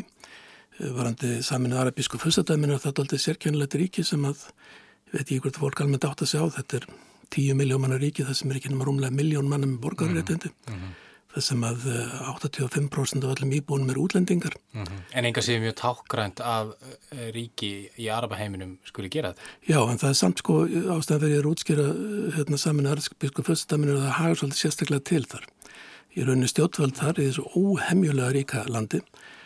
Varandi 0.94 1.40
saminu 1.42 1.80
arabísku 1.82 2.22
fyrstadæminu 2.22 2.76
er 2.76 2.84
þetta 2.86 3.02
aldrei 3.02 3.24
sérkjönulegt 3.24 3.74
ríki 3.80 4.06
sem 4.06 4.22
að, 4.28 4.46
ég 5.10 5.18
veit 5.18 5.26
ekki 5.26 5.40
hvort 5.48 5.60
fólk 5.64 5.82
almennt 5.82 6.06
átt 6.06 6.22
að 6.22 6.30
sjá, 6.30 6.44
þetta 6.60 6.78
er 6.78 6.88
10 7.34 7.58
miljón 7.58 7.82
manna 7.84 7.98
ríki 8.00 8.26
það 8.26 8.38
sem 8.40 8.52
er 8.52 8.60
ekki 8.60 8.70
náma 8.72 8.86
rúmlega 8.88 9.18
miljón 9.18 9.50
manna 9.50 9.66
með 9.70 9.80
borgarréttindi. 9.86 10.54
Mm 10.68 10.78
-hmm 10.78 11.00
þess 11.34 11.50
sem 11.50 11.64
að 11.66 11.86
85% 12.30 13.24
eh, 13.24 13.26
af 13.26 13.34
öllum 13.34 13.54
íbúinum 13.56 13.90
er 13.90 13.98
útlendingar. 13.98 14.54
Mm 14.72 14.84
-hmm. 14.84 15.00
En 15.12 15.24
enga 15.24 15.42
séu 15.42 15.58
mjög 15.60 15.74
tákgrænt 15.80 16.40
að 16.40 16.74
eh, 17.10 17.30
ríki 17.34 17.90
í 17.98 18.08
Arabaheiminum 18.08 18.78
skuli 18.84 19.08
gera 19.08 19.32
þetta? 19.32 19.42
Já, 19.68 19.90
en 19.90 19.98
það 19.98 20.08
er 20.08 20.14
samt 20.14 20.38
sko 20.38 20.54
ástæðan 20.66 21.20
fyrir 21.20 21.44
að 21.44 21.50
útskýra 21.52 21.86
eh, 21.90 22.36
hérna, 22.36 22.56
saman 22.56 22.86
aðraðsbísku 22.86 23.42
fyrstaminu 23.42 23.96
að 23.96 24.04
það 24.04 24.18
hafa 24.18 24.34
svolítið 24.34 24.62
sérstaklega 24.62 25.04
til 25.04 25.24
þar. 25.26 25.44
Í 26.16 26.20
rauninni 26.22 26.48
stjórnvöld 26.48 26.94
þar 26.94 27.18
í 27.18 27.26
þessu 27.28 27.44
óhemjulega 27.58 28.32
ríka 28.32 28.64
landi 28.68 29.00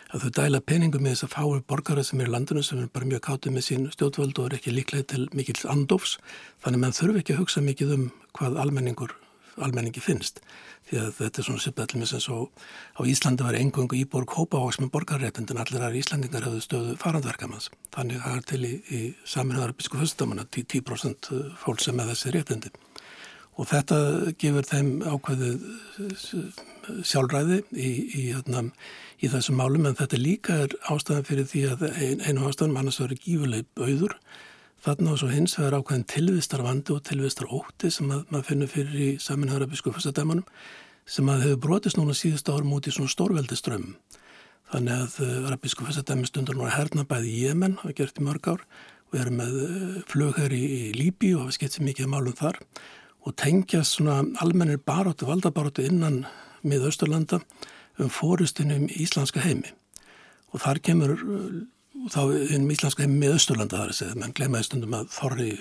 að 0.09 0.25
þau 0.25 0.31
dæla 0.39 0.61
peningum 0.65 1.03
með 1.05 1.15
þess 1.15 1.27
að 1.27 1.33
fáir 1.35 1.63
borgara 1.69 2.03
sem 2.05 2.21
er 2.21 2.29
í 2.29 2.33
landinu 2.33 2.63
sem 2.65 2.81
er 2.81 2.91
bara 2.93 3.09
mjög 3.09 3.23
kátið 3.27 3.55
með 3.55 3.65
sín 3.67 3.87
stjórnvöld 3.93 4.41
og 4.41 4.49
er 4.49 4.57
ekki 4.57 4.73
líklega 4.73 5.09
til 5.13 5.27
mikill 5.37 5.61
andofs 5.69 6.17
þannig 6.63 6.79
að 6.79 6.83
mann 6.85 6.97
þurfi 6.97 7.21
ekki 7.21 7.35
að 7.35 7.41
hugsa 7.43 7.65
mikið 7.65 7.95
um 7.97 8.07
hvað 8.37 8.57
almenningur 8.63 9.13
almenningi 9.59 10.01
finnst. 10.01 10.39
Því 10.89 10.99
að 11.03 11.09
þetta 11.19 11.41
er 11.41 11.45
svona 11.45 11.63
sýpæðlumins 11.63 12.13
eins 12.15 12.27
og 12.33 12.61
á 12.97 13.01
Íslandi 13.11 13.45
var 13.45 13.57
engungu 13.59 13.97
íborg 13.99 14.33
hópavóks 14.37 14.79
með 14.81 14.93
borgarréttind 14.95 15.51
en 15.53 15.61
allir 15.61 15.83
aðra 15.83 15.99
Íslandingar 15.99 16.47
hafðu 16.47 16.63
stöðu 16.65 16.95
farandverkamanns. 17.01 17.69
Þannig 17.93 18.21
að 18.21 18.25
það 18.25 18.37
er 18.37 18.45
til 18.51 18.61
í, 18.63 18.73
í 18.89 19.01
saminuðar 19.27 19.75
bisku 19.77 19.99
fyrstamanna 19.99 20.47
10% 20.47 21.33
fólk 21.61 21.83
sem 21.83 21.99
með 21.99 22.13
þessi 22.13 22.37
réttindi 22.37 22.73
og 23.59 23.67
þetta 23.67 23.99
gefur 24.39 24.67
þeim 24.67 24.91
ákveðið 25.03 25.63
sjálfræði 27.05 27.61
í, 27.75 27.89
í, 27.89 28.21
hérna, 28.31 28.69
í 29.19 29.29
þessum 29.31 29.59
málum 29.59 29.89
en 29.89 29.97
þetta 29.99 30.19
líka 30.19 30.61
er 30.65 30.77
ástæðan 30.89 31.27
fyrir 31.27 31.49
því 31.49 31.65
að 31.73 31.89
ein, 31.89 32.21
einu 32.23 32.47
ástæðan 32.47 32.77
mannast 32.77 33.03
verið 33.03 33.25
gífurleip 33.25 33.83
auður 33.83 34.15
Þarna 34.79 35.11
og 35.11 35.17
svo 35.19 35.27
hins 35.27 35.57
vegar 35.59 35.81
ákveðin 35.81 36.05
tilvistar 36.07 36.61
vandi 36.63 36.93
og 36.95 37.01
tilvistar 37.03 37.49
ótti 37.51 37.89
sem 37.91 38.11
að, 38.15 38.21
maður 38.31 38.45
finnur 38.47 38.69
fyrir 38.71 38.93
í 38.95 39.07
saminhæra 39.19 39.67
biskupfastadæmanum 39.67 40.45
sem 41.09 41.31
að 41.31 41.43
hefur 41.43 41.59
brotist 41.65 41.99
núna 41.99 42.15
síðust 42.15 42.47
árum 42.47 42.71
út 42.77 42.87
í 42.87 42.93
svona 42.95 43.11
stórveldiströmmum. 43.11 43.97
Þannig 44.71 45.03
að 45.03 45.17
eh, 45.25 45.57
biskupfastadæmi 45.65 46.29
stundur 46.29 46.55
núna 46.55 46.71
herna 46.77 47.03
bæði 47.09 47.33
í 47.33 47.43
Jemen, 47.47 47.75
hafa 47.81 47.97
gert 47.97 48.21
í 48.21 48.23
mörg 48.23 48.47
ár 48.53 48.63
og 49.09 49.19
erum 49.19 49.41
með 49.41 49.59
flugherr 50.07 50.55
í, 50.55 50.63
í 50.63 50.81
Líbi 50.95 51.33
og 51.35 51.43
hafa 51.43 51.57
skipt 51.57 51.75
sér 51.75 51.87
mikið 51.89 52.11
málum 52.13 52.39
þar 52.39 52.61
og 53.29 53.35
tengjast 53.37 53.97
svona 53.97 54.23
almennir 54.41 54.81
baróttu, 54.81 55.27
valdabaróttu 55.29 55.85
innan 55.85 56.23
mið 56.65 56.87
Östurlanda 56.89 57.41
um 57.99 58.09
fórustinum 58.09 58.87
í 58.89 59.03
Íslandska 59.05 59.43
heimi. 59.43 59.69
Og 60.49 60.63
þar 60.63 60.81
kemur 60.83 61.13
uh, 61.13 61.59
þá 62.09 62.21
einn 62.55 62.69
íslamska 62.71 63.05
heim 63.05 63.19
með 63.21 63.37
Östurlanda 63.37 63.77
þar 63.77 63.93
að 63.93 63.99
segja, 63.99 64.17
menn 64.17 64.33
glemjaði 64.35 64.69
stundum 64.69 64.97
að 64.97 65.13
þorri 65.13 65.51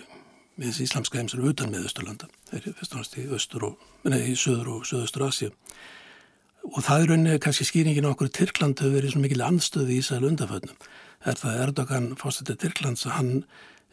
með 0.59 0.71
þessi 0.71 0.89
íslamska 0.89 1.21
heim 1.21 1.31
sem 1.31 1.41
eru 1.43 1.53
utan 1.53 1.73
með 1.75 1.89
Östurlanda, 1.91 2.29
þeir 2.51 2.61
eru 2.63 2.75
fyrst 2.79 2.95
og 2.95 3.03
náttúrulega 3.03 3.29
í 3.29 3.39
Östur 3.39 3.67
og, 3.69 3.89
nei, 4.09 4.21
í 4.33 4.37
Söður 4.39 4.71
og 4.77 4.89
Söðustur 4.89 5.27
Asja 5.29 5.51
og 6.69 6.83
það 6.85 7.03
er 7.03 7.11
rauninni 7.13 7.41
kannski 7.43 7.67
skýringin 7.69 8.09
á 8.09 8.13
okkur 8.13 8.31
Tyrkland 8.35 8.81
hefur 8.83 8.97
verið 8.99 9.15
svo 9.15 9.23
mikil 9.23 9.45
anstöði 9.47 9.95
í 9.95 10.01
Ísæl 10.03 10.27
undaföldnum, 10.27 10.79
er 11.25 11.39
það 11.39 11.61
Erdogan 11.65 12.09
fórstættið 12.19 12.59
Tyrklands 12.65 13.07
að 13.07 13.15
hann 13.15 13.31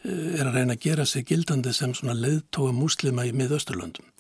er 0.06 0.46
að 0.46 0.60
reyna 0.60 0.76
að 0.76 0.84
gera 0.86 1.06
sig 1.10 1.26
gildandi 1.30 1.74
sem 1.74 1.94
svona 1.98 2.18
leiðtóa 2.18 2.74
múslima 2.76 3.26
í 3.26 3.34
mið 3.34 3.58
Östurlandum 3.60 4.12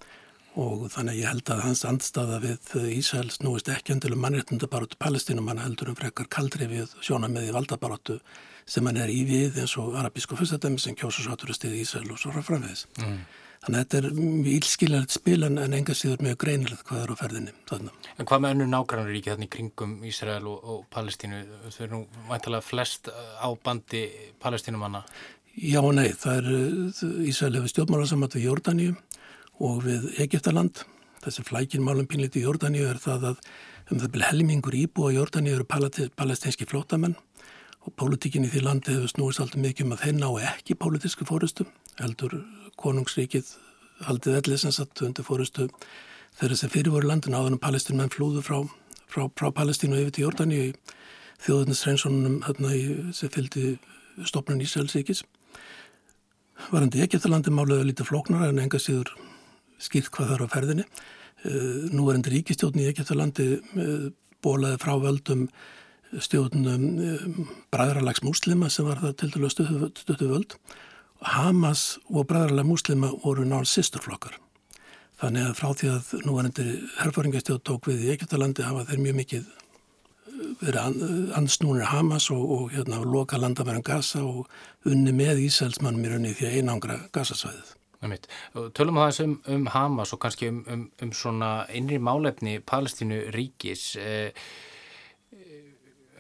og 0.56 0.86
þannig 0.94 1.20
ég 1.20 1.30
held 1.30 1.50
að 1.52 1.64
hans 1.66 1.84
andstaða 1.88 2.40
við 2.44 2.76
Ísæl 2.96 3.28
snúist 3.34 3.70
ekki 3.72 3.96
endilega 3.96 4.22
mannréttundabaróttu 4.24 4.98
palestinum, 5.00 5.50
hann 5.52 5.60
heldur 5.60 5.92
um 5.92 5.98
frekar 6.00 6.30
kaldri 6.32 6.70
við 6.72 6.94
sjónameði 7.04 7.52
valdabaróttu 7.56 8.22
sem 8.66 8.88
hann 8.88 9.02
er 9.04 9.12
í 9.12 9.22
við 9.28 9.60
eins 9.62 9.76
og 9.82 9.98
arabísku 10.00 10.38
fyrstadæmi 10.40 10.80
sem 10.82 10.96
kjósa 10.96 11.26
sátur 11.26 11.52
að 11.52 11.60
stiði 11.60 11.82
Ísæl 11.84 12.08
og 12.08 12.22
svo 12.22 12.32
framvegis. 12.40 12.88
Mm. 13.04 13.20
Þannig 13.66 13.80
að 13.80 13.84
þetta 13.84 13.98
er 13.98 14.50
ílskiljanlegt 14.54 15.14
spil 15.16 15.46
en 15.48 15.74
enga 15.74 15.94
síður 15.98 16.22
mjög 16.22 16.36
greinilegt 16.44 16.84
hvað 16.86 17.02
er 17.02 17.14
á 17.14 17.16
ferðinni. 17.18 17.54
Þarna. 17.70 17.94
En 18.16 18.28
hvað 18.30 18.44
með 18.44 18.54
önnu 18.56 19.06
ríki 19.10 19.32
þannig 19.32 19.52
kringum 19.56 19.96
Ísrael 20.06 20.46
og, 20.52 20.60
og 20.70 20.84
Palestínu? 20.94 21.40
Þau 21.74 21.80
eru 21.82 21.94
nú 21.96 22.02
mæntilega 22.30 22.62
flest 22.62 23.10
á 23.10 23.50
bandi 23.66 24.04
palestínumanna. 24.40 25.02
Já 25.56 25.80
og 25.80 25.94
nei, 25.96 26.10
það 26.12 26.38
er 26.42 26.48
Ísrael 27.30 27.56
hefur 27.56 27.72
stjórnmálarsamat 27.72 28.34
við 28.36 28.48
Jórdaníu 28.50 28.96
og 29.64 29.86
við 29.86 30.10
Egiptaland. 30.20 30.82
Þessi 31.24 31.46
flækinmálum 31.48 32.10
pínliti 32.12 32.42
í 32.42 32.44
Jórdaníu 32.44 32.90
er 32.90 33.00
það 33.00 33.30
að 33.30 33.46
um 33.94 34.02
það 34.02 34.12
byrja 34.12 34.32
helmingur 34.34 34.76
íbú 34.76 35.06
á 35.08 35.16
Jórdaníu 35.16 35.54
eru 35.56 35.68
palestinski 36.20 36.68
flótamenn 36.68 37.16
og 37.86 37.94
pólitíkin 37.96 38.44
í 38.44 38.50
því 38.52 38.64
landi 38.66 38.98
hefur 38.98 39.14
snúist 39.14 39.40
alltaf 39.40 39.62
mikið 39.64 39.86
um 39.86 39.94
að 39.96 40.04
þeir 40.04 40.18
ná 40.18 40.28
ekki 40.50 40.76
pólitísku 40.76 41.28
fórustu 41.30 41.68
heldur 42.02 42.36
konungsríkið 42.82 43.54
haldið 44.10 44.40
ellið 44.42 44.62
sem 44.66 44.76
satt 44.76 45.06
undir 45.08 45.24
fórustu 45.24 45.70
þeirra 46.36 46.60
sem 46.60 46.74
fyrir 46.74 46.92
voru 46.92 47.08
landin 47.14 47.38
áðan 47.38 47.56
um 47.56 47.64
palestin 47.64 48.02
menn 48.02 48.12
flúðu 48.12 48.44
frá, 48.44 48.60
frá, 49.08 49.30
frá 49.32 49.54
Palestínu 49.56 50.02
yfir 50.02 50.18
til 50.18 50.26
Jordani 50.26 50.60
í 50.66 50.68
þjóðunins 51.46 51.86
reynsónunum 51.88 52.44
í 52.76 52.84
sem 53.16 53.32
fylgdi 53.32 53.78
stopnun 54.26 54.64
Ísraelsíkis 54.66 55.24
varandi 56.72 57.04
ekki 57.04 57.20
eftir 57.20 57.34
landi 57.34 57.54
málega 57.54 57.86
lítið 57.88 58.10
flóknara 58.10 58.50
en 58.52 58.62
enga 58.64 58.82
síður 58.82 59.12
skýrt 59.82 60.12
hvað 60.14 60.30
það 60.30 60.36
er 60.36 60.46
á 60.46 60.54
ferðinni 60.54 60.86
eh, 60.86 61.90
nú 61.92 62.08
er 62.10 62.20
endur 62.20 62.36
ríkistjóðin 62.36 62.86
í 62.86 62.90
Egiptalandi 62.92 63.48
eh, 63.60 64.08
bólaði 64.46 64.80
frá 64.82 64.96
völdum 65.02 65.46
stjórnum 66.22 66.86
eh, 67.04 67.28
bræðralags 67.74 68.24
múslima 68.26 68.72
sem 68.72 68.88
var 68.88 69.04
það 69.04 69.18
til 69.22 69.32
dælu 69.36 69.52
stöðu 69.52 70.32
völd 70.32 70.58
Hamas 71.26 71.96
og 72.12 72.28
bræðarlega 72.30 72.68
múslima 72.68 73.10
voru 73.24 73.46
náttúrulega 73.48 73.72
sýsturflokkar. 73.72 74.36
Þannig 75.22 75.46
að 75.48 75.54
frá 75.58 75.70
því 75.80 75.92
að 75.94 76.10
nú 76.28 76.36
er 76.38 76.50
endur 76.50 76.72
herrfóringastjóð 77.00 77.62
tók 77.66 77.88
við 77.90 78.04
í 78.04 78.12
Egyptalandi 78.14 78.66
hafa 78.68 78.84
þeir 78.90 79.02
mjög 79.02 79.16
mikið 79.22 79.48
verið 80.62 81.32
ansnúnir 81.38 81.90
Hamas 81.90 82.30
og, 82.34 82.44
og 82.44 82.76
hérna 82.76 83.02
loka 83.04 83.40
landamærum 83.40 83.84
Gaza 83.86 84.24
og 84.24 84.50
unni 84.86 85.14
með 85.16 85.44
Ísælsmannum 85.46 86.06
í 86.06 86.12
rauninni 86.12 86.38
því 86.38 86.50
að 86.50 86.60
einangra 86.60 87.00
Gazasvæðið. 87.16 87.74
Tölum 88.78 89.00
það 89.02 89.20
um, 89.24 89.36
um 89.50 89.68
Hamas 89.74 90.14
og 90.14 90.22
kannski 90.22 90.52
um, 90.52 90.62
um, 90.70 90.86
um 91.02 91.12
svona 91.16 91.66
innri 91.74 91.98
málefni 91.98 92.60
Palestínu 92.62 93.32
ríkis. 93.34 93.96
Eh, 93.98 94.32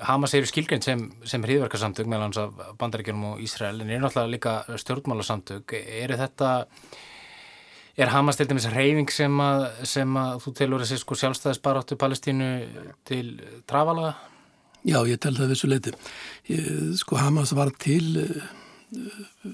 Hamas 0.06 0.34
eru 0.36 0.47
skilgrind 0.49 0.84
sem, 0.84 1.06
sem 1.23 1.43
hriðverkarsamtök 1.45 2.10
meðal 2.10 2.28
hans 2.28 2.39
af 2.41 2.63
bandaríkjum 2.80 3.21
og 3.30 3.43
Ísrael 3.43 3.80
en 3.80 3.91
eru 3.91 4.04
náttúrulega 4.04 4.34
líka 4.34 4.80
stjórnmálasamtök 4.82 5.78
eru 5.80 6.17
þetta 6.19 6.49
er 7.98 8.12
Hamas 8.12 8.40
til 8.40 8.50
dæmis 8.50 8.68
reyfing 8.74 9.12
sem 9.14 9.42
að, 9.42 9.66
sem 9.88 10.18
að 10.20 10.40
þú 10.44 10.54
telur 10.60 10.84
þessi 10.84 11.02
sko 11.02 11.18
sjálfstæðisbaráttu 11.20 11.98
Palestínu 12.00 12.50
til 13.08 13.36
trafala? 13.70 14.14
Já, 14.86 15.00
ég 15.10 15.18
tel 15.22 15.34
það 15.38 15.54
vissu 15.54 15.70
leiti 15.72 15.96
sko 17.00 17.18
Hamas 17.18 17.56
var 17.58 17.72
til 17.82 18.06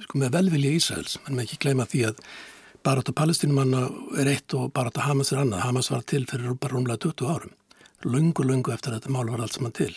sko 0.03 0.21
með 0.21 0.35
velvilja 0.37 0.73
Ísraels. 0.77 1.17
En 1.25 1.35
maður 1.35 1.47
ekki 1.47 1.61
gleyma 1.65 1.87
því 1.89 2.05
að 2.09 2.21
baráttu 2.85 3.13
Palestínumanna 3.15 3.87
er 4.21 4.31
eitt 4.33 4.57
og 4.57 4.71
baráttu 4.75 5.03
Hamas 5.05 5.31
er 5.33 5.43
annað. 5.43 5.65
Hamas 5.65 5.91
var 5.93 6.05
til 6.07 6.25
fyrir 6.29 6.57
bara 6.57 6.75
rúmlega 6.75 7.01
20 7.07 7.31
árum. 7.31 7.57
Lungu, 8.05 8.45
lungu 8.47 8.73
eftir 8.73 8.91
að 8.91 9.01
þetta 9.01 9.13
mál 9.13 9.29
var 9.29 9.43
allt 9.45 9.57
saman 9.57 9.77
til 9.77 9.93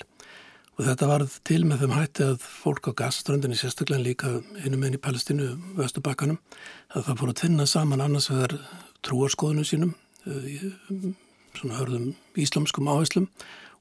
Og 0.75 0.83
þetta 0.89 1.07
varð 1.07 1.35
til 1.47 1.61
með 1.69 1.85
þeim 1.85 1.93
hætti 1.95 2.25
að 2.27 2.41
fólk 2.43 2.89
á 2.91 2.99
gasströndinni, 2.99 3.55
sérstaklega 3.55 4.03
líka 4.03 4.31
innum 4.65 4.83
einn 4.83 4.97
í 4.97 5.03
Palestínu, 5.03 5.53
Östubakkanum, 5.79 6.41
að 6.91 7.05
það 7.07 7.21
fór 7.21 7.31
að 7.31 7.39
tvinna 7.41 7.67
saman 7.71 8.03
annars 8.03 8.27
vegar 8.33 8.57
trúarskoðunum 9.07 9.69
sínum, 9.69 9.95
eh, 10.27 10.65
svona 11.55 11.79
hörðum 11.79 12.09
íslamskum 12.35 12.91
áherslum 12.91 13.29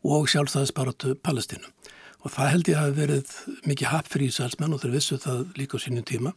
og 0.06 0.30
sjálfstæðisbaratu 0.30 1.16
Palestínu. 1.16 1.66
Og 2.24 2.32
það 2.32 2.52
held 2.54 2.70
ég 2.70 2.78
að 2.78 2.96
verið 3.02 3.34
mikið 3.66 3.90
hap 3.90 4.08
fyrir 4.08 4.30
Ísælsmenn 4.30 4.74
og 4.74 4.84
þeir 4.84 4.94
vissu 4.94 5.18
það 5.18 5.44
líka 5.58 5.82
á 5.82 5.84
sínum 5.84 6.06
tíma, 6.06 6.34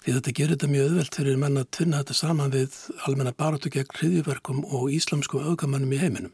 því 0.00 0.16
þetta 0.16 0.36
gerir 0.38 0.56
þetta 0.56 0.72
mjög 0.72 0.90
öðvelt 0.90 1.14
fyrir 1.20 1.36
menna 1.36 1.60
að 1.60 1.72
tvinna 1.76 2.00
þetta 2.00 2.16
saman 2.16 2.50
við 2.56 2.76
almenna 3.04 3.36
baratu 3.36 3.68
gegn 3.68 3.96
hriðjverkum 4.00 4.64
og 4.64 4.88
íslamskum 4.96 5.44
augamannum 5.44 5.92
í 5.92 6.00
heiminum. 6.00 6.32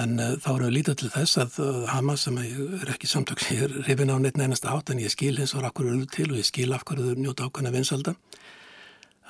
En 0.00 0.18
uh, 0.18 0.34
þá 0.42 0.48
erum 0.56 0.68
við 0.68 0.76
lítið 0.78 0.96
til 1.00 1.10
þess 1.14 1.38
að 1.38 1.58
uh, 1.62 1.82
Hamas 1.92 2.24
sem 2.26 2.38
er 2.42 2.90
ekki 2.94 3.10
samtök 3.10 3.42
sem 3.44 3.56
ég 3.58 3.68
er 3.68 3.76
rifin 3.86 4.10
á 4.10 4.18
neitt 4.18 4.38
neinast 4.40 4.66
átt 4.66 4.90
en 4.90 5.02
ég 5.02 5.12
skil 5.12 5.36
hins 5.38 5.54
var 5.54 5.68
akkur 5.70 5.92
öll 5.92 6.06
til 6.10 6.30
og 6.32 6.40
ég 6.40 6.48
skil 6.48 6.72
af 6.74 6.86
hverju 6.88 7.12
þau 7.12 7.20
njóta 7.22 7.46
ákvæmna 7.46 7.74
vinsalda 7.74 8.16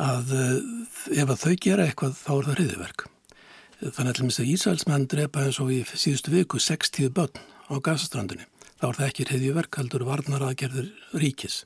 að 0.01 0.33
uh, 0.35 0.55
ef 1.13 1.29
að 1.29 1.43
þau 1.45 1.53
gera 1.67 1.89
eitthvað 1.89 2.17
þá 2.19 2.33
er 2.37 2.49
það 2.49 2.57
hriðiverk. 2.59 3.05
Þannig 3.85 4.23
að 4.25 4.49
Ísælsmenn 4.49 5.07
drepa 5.11 5.45
eins 5.45 5.61
og 5.61 5.71
í 5.75 5.83
síðustu 5.85 6.33
viku 6.33 6.61
60 6.63 7.13
börn 7.13 7.43
á 7.69 7.75
gasastrandunni. 7.85 8.47
Þá 8.81 8.87
er 8.89 8.99
það 8.99 9.09
ekki 9.11 9.29
hriðiverk, 9.29 9.79
heldur 9.81 10.07
varnar 10.09 10.47
aðgerður 10.49 10.89
ríkis. 11.21 11.65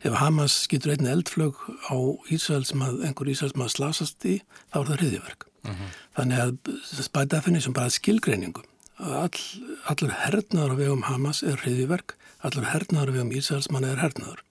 Ef 0.00 0.16
Hamas 0.16 0.62
skýtur 0.64 0.94
einni 0.94 1.12
eldflög 1.12 1.60
á 1.92 1.96
Ísæls 2.32 2.72
sem 2.72 2.80
einhver 2.80 3.28
Ísæls 3.28 3.52
maður 3.58 3.76
slasast 3.76 4.24
í, 4.24 4.38
þá 4.72 4.80
er 4.80 4.90
það 4.90 5.00
hriðiverk. 5.02 5.49
Uh 5.64 5.70
-huh. 5.70 5.96
Þannig 6.16 6.38
að 6.44 7.08
by 7.12 7.24
definition 7.26 7.72
bara 7.76 7.90
skilgreiningum. 7.90 8.64
All, 9.00 9.40
allur 9.88 10.12
hernaður 10.12 10.74
á 10.76 10.80
vegum 10.82 11.02
Hamas 11.02 11.42
er 11.42 11.56
hriðiverk, 11.56 12.16
allur 12.44 12.64
hernaður 12.64 13.10
á 13.10 13.16
vegum 13.16 13.32
Ísraelsmann 13.32 13.84
er 13.84 13.96
hernaður. 13.96 14.42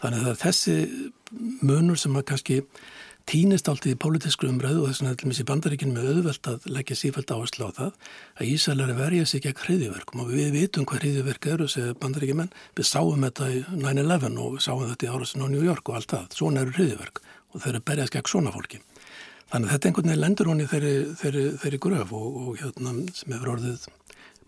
Þannig 0.00 0.26
að 0.26 0.40
þessi 0.40 0.74
munur 1.60 1.98
sem 1.98 2.16
að 2.16 2.24
kannski 2.30 2.62
týnist 3.30 3.68
alltaf 3.70 3.92
í 3.92 3.98
pólitísku 4.00 4.48
umræðu 4.48 4.82
og 4.82 4.90
þess 4.90 5.02
vegna 5.02 5.12
er 5.12 5.22
þessi 5.22 5.46
bandaríkinn 5.46 5.92
með 5.94 6.08
auðvelt 6.14 6.48
að 6.50 6.68
leggja 6.72 6.96
sífælt 6.98 7.32
áherslu 7.34 7.68
á 7.68 7.70
það 7.76 7.92
að 8.40 8.70
er 8.74 8.90
að 8.90 9.00
verja 9.02 9.26
sig 9.26 9.44
gegn 9.44 9.62
hriðiverkum 9.64 10.24
og 10.24 10.32
við 10.34 10.50
vitum 10.56 10.86
hvað 10.88 11.04
hriðiverk 11.04 11.50
eru 11.52 11.68
þessi 11.68 11.94
bandaríkjumenn. 12.02 12.52
Við 12.76 12.88
sáum 12.90 13.26
þetta 13.28 13.50
í 13.54 13.64
9-11 13.76 14.40
og 14.46 14.60
sáum 14.64 14.86
þetta 14.88 15.06
í 15.06 15.12
árasin 15.14 15.46
á 15.46 15.48
New 15.52 15.64
York 15.64 15.88
og 15.88 16.00
allt 16.00 16.14
það. 16.16 16.30
Svona 16.40 16.64
eru 16.64 16.74
hriðiverk 16.78 17.22
og 17.50 17.62
þau 17.62 17.68
eru 17.74 17.84
berjast 17.92 18.16
gegn 18.16 18.32
svona 18.32 18.54
fólki. 18.54 18.82
Þannig 19.50 19.66
að 19.66 19.72
þetta 19.74 19.88
einhvern 19.88 20.10
veginn 20.10 20.22
lendur 20.24 20.50
hún 20.50 20.62
í 20.62 20.66
þeirri, 20.70 20.92
þeirri, 21.18 21.46
þeirri 21.62 21.80
gröf 21.86 22.12
og, 22.14 22.26
og 22.42 22.60
hérna 22.60 22.92
sem 23.16 23.32
hefur 23.34 23.54
orðið 23.56 23.88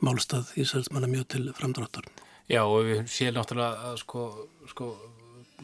málstað 0.02 0.52
Ísælsmanna 0.62 1.10
mjög 1.10 1.26
til 1.34 1.48
framdráttar. 1.56 2.06
Já 2.50 2.62
og 2.62 2.86
við 2.86 3.02
séum 3.10 3.34
náttúrulega 3.38 3.90
að 3.90 3.98
sko, 4.02 4.28
sko 4.70 4.92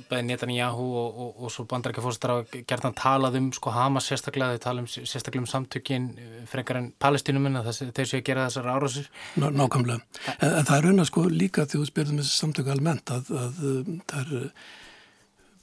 bæði 0.09 0.27
Netanyahu 0.29 0.87
og, 1.01 1.21
og, 1.23 1.31
og 1.43 1.53
svo 1.53 1.65
bandarækjafórstar 1.71 2.33
að 2.35 2.57
gerðan 2.71 2.97
talað 2.99 3.39
um 3.41 3.49
sko 3.55 3.73
Hamas 3.75 4.09
sérstaklega, 4.11 4.57
þau 4.57 4.65
tala 4.67 4.85
um 4.85 4.89
sérstaklega 4.91 5.43
um 5.43 5.51
samtökin 5.51 6.09
frekar 6.51 6.81
en 6.81 6.91
palestinuminn 7.03 7.59
að 7.59 7.71
þeir 7.97 8.11
séu 8.11 8.21
að 8.21 8.27
gera 8.29 8.47
þessar 8.47 8.71
árásir. 8.75 9.09
Ná, 9.39 9.49
nákvæmlega, 9.55 10.03
en, 10.37 10.53
en 10.53 10.69
það 10.69 10.77
er 10.77 10.87
raun 10.87 11.05
að 11.05 11.11
sko 11.11 11.25
líka 11.33 11.67
því 11.67 11.83
þú 11.83 11.89
spyrðum 11.91 12.21
þessi 12.23 12.37
samtöku 12.43 12.75
almennt 12.75 13.15
að, 13.15 13.33
að, 13.43 13.65
að 13.67 13.91
það 14.13 14.37
er 14.39 14.53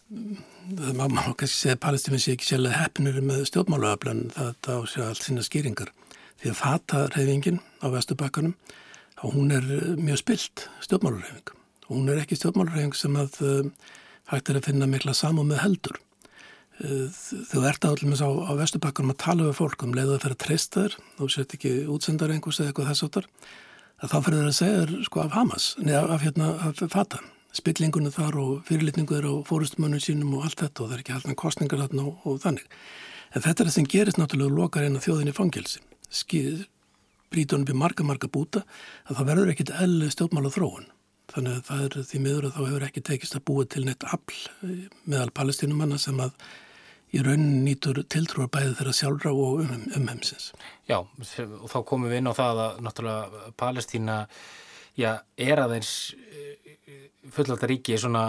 það 0.06 0.98
má 1.02 1.22
kannski 1.34 1.56
segja 1.56 1.76
að 1.76 1.84
Palestífinn 1.86 2.22
sé 2.22 2.36
ekki 2.36 2.50
sérlega 2.52 2.84
hefnir 2.84 3.22
með 3.26 3.46
stjórnmáluöflan 3.50 4.26
það 4.36 4.74
á 4.78 4.82
sig 4.88 5.06
allt 5.06 5.26
sína 5.26 5.46
skýringar. 5.46 5.92
Því 6.42 6.52
að 6.52 6.60
fata 6.60 7.06
reyfingin 7.16 7.62
á 7.82 7.88
Vesturbakkanum 7.94 8.54
hún 9.34 9.52
er 9.52 9.66
eh, 9.66 9.94
mjög 9.98 10.22
spilt 10.22 10.66
stjórnmálureyfing 10.86 11.54
og 11.86 11.92
hún 11.92 12.10
er 12.10 12.22
ekki 12.22 12.38
stjórnmálureyfing 12.40 12.98
sem 12.98 13.18
að 13.20 13.38
uh, 13.46 13.68
hægt 14.32 14.50
er 14.50 14.60
að 14.60 14.68
finna 14.70 14.88
mikla 14.90 15.14
samum 15.14 15.52
með 15.52 15.62
heldur. 15.62 16.00
Uh, 16.82 17.06
þú 17.52 17.62
ert 17.70 17.86
átlumins 17.88 18.24
á, 18.26 18.30
á 18.30 18.52
Vesturbakkanum 18.58 19.14
að 19.14 19.22
tala 19.26 19.50
við 19.50 19.60
fólk 19.60 19.86
um 19.86 19.94
leiðu 19.96 20.18
að 20.18 20.26
fyrir 20.26 20.38
að 20.38 20.44
treysta 20.46 20.86
þér 20.86 20.98
þú 21.20 21.30
sért 21.32 21.56
ekki 21.58 21.76
útsendar 21.94 22.34
einhvers 22.34 22.60
eða 22.60 22.74
eitthvað 22.74 22.92
þess 22.92 23.08
áttar 23.08 23.30
að 24.02 24.12
þá 24.12 24.18
fyrir 24.18 24.42
þér 24.42 24.50
að 24.50 24.60
segja 24.60 25.06
sko 25.08 25.24
af 25.24 25.38
Hamas, 25.38 25.70
neða 25.80 26.04
af, 26.10 26.26
hérna, 26.26 26.52
af 26.68 26.84
fata 26.92 27.22
spillingunum 27.56 28.14
þar 28.14 28.38
og 28.42 28.54
fyrirlitningu 28.68 29.18
er 29.18 29.28
á 29.28 29.34
fórustumönnum 29.48 30.04
sínum 30.04 30.38
og 30.38 30.48
allt 30.48 30.62
þetta 30.64 30.84
og 30.84 30.90
það 30.90 30.96
er 30.96 31.04
ekki 31.04 31.16
alltaf 31.16 31.38
kostningar 31.40 31.84
þarna 31.86 32.08
og, 32.10 32.26
og 32.28 32.40
þannig. 32.44 32.66
En 33.36 33.44
þetta 33.44 33.56
er 33.64 33.70
það 33.70 33.76
sem 33.78 33.92
gerist 33.96 34.20
náttúrulega 34.20 34.60
lokar 34.60 34.88
einn 34.88 35.00
af 35.00 35.08
þjóðinni 35.08 35.36
fangelsi. 35.36 35.84
Brítunum 37.34 37.66
byrja 37.68 37.80
marga, 37.82 38.04
marga 38.06 38.30
búta 38.32 38.62
að 39.10 39.18
það 39.18 39.30
verður 39.32 39.50
ekkit 39.52 39.72
elli 39.84 40.12
stjórnmála 40.14 40.52
þróun. 40.54 40.86
Þannig 41.34 41.56
að 41.58 41.64
það 41.68 41.82
er 41.86 41.96
því 42.12 42.20
miður 42.22 42.46
að 42.46 42.54
þá 42.54 42.60
hefur 42.62 42.86
ekki 42.86 43.02
tekist 43.10 43.36
að 43.36 43.44
búa 43.50 43.66
til 43.66 43.82
neitt 43.88 44.06
afl 44.06 44.38
meðal 45.10 45.32
palestinumanna 45.36 45.98
sem 46.00 46.22
að 46.22 46.36
í 47.16 47.24
raunin 47.26 47.64
nýtur 47.66 48.02
tiltrúar 48.12 48.52
bæði 48.54 48.76
þeirra 48.78 48.94
sjálfra 48.96 49.34
og 49.34 49.64
um, 49.64 49.88
umhemsins. 49.98 50.52
Já, 50.90 51.00
og 51.02 51.68
þá 51.72 51.80
komum 51.88 52.12
við 52.12 52.22
inn 52.22 52.30
á 52.30 52.38
það 52.38 52.62
að 52.66 52.80
náttúrulega 52.86 53.52
Palestína 53.60 54.18
já, 55.00 55.12
er 55.38 55.62
aðeins 55.64 55.96
fullvalda 57.36 57.68
ríki 57.70 57.98
svona 58.00 58.26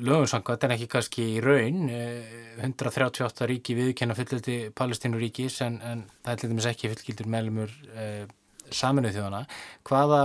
lögumsanga, 0.00 0.54
þetta 0.54 0.68
er 0.68 0.74
ekki 0.76 0.88
kannski 0.90 1.26
í 1.36 1.40
raun 1.44 1.90
138 1.90 3.48
ríki 3.50 3.76
viðkenna 3.78 4.16
fullildi 4.18 4.56
palestinuríkis 4.76 5.60
en, 5.66 5.80
en 5.84 6.04
það 6.22 6.32
er 6.32 6.40
til 6.42 6.50
dæmis 6.52 6.68
ekki 6.70 6.90
fullgildur 6.92 7.30
meðlumur 7.34 7.74
eh, 7.94 8.24
saminuð 8.70 9.18
þjóðana 9.18 9.42
hvaða, 9.88 10.22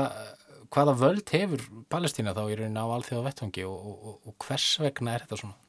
hvaða 0.73 0.95
völd 1.01 1.35
hefur 1.35 1.65
Palestína 1.91 2.35
þá 2.37 2.43
í 2.51 2.57
raun 2.61 2.79
á 2.79 2.85
alþjóða 2.85 3.27
vettvangi 3.29 3.67
og, 3.67 3.93
og, 3.95 4.17
og 4.29 4.47
hvers 4.47 4.67
vegna 4.83 5.15
er 5.15 5.25
þetta 5.25 5.41
svona? 5.41 5.59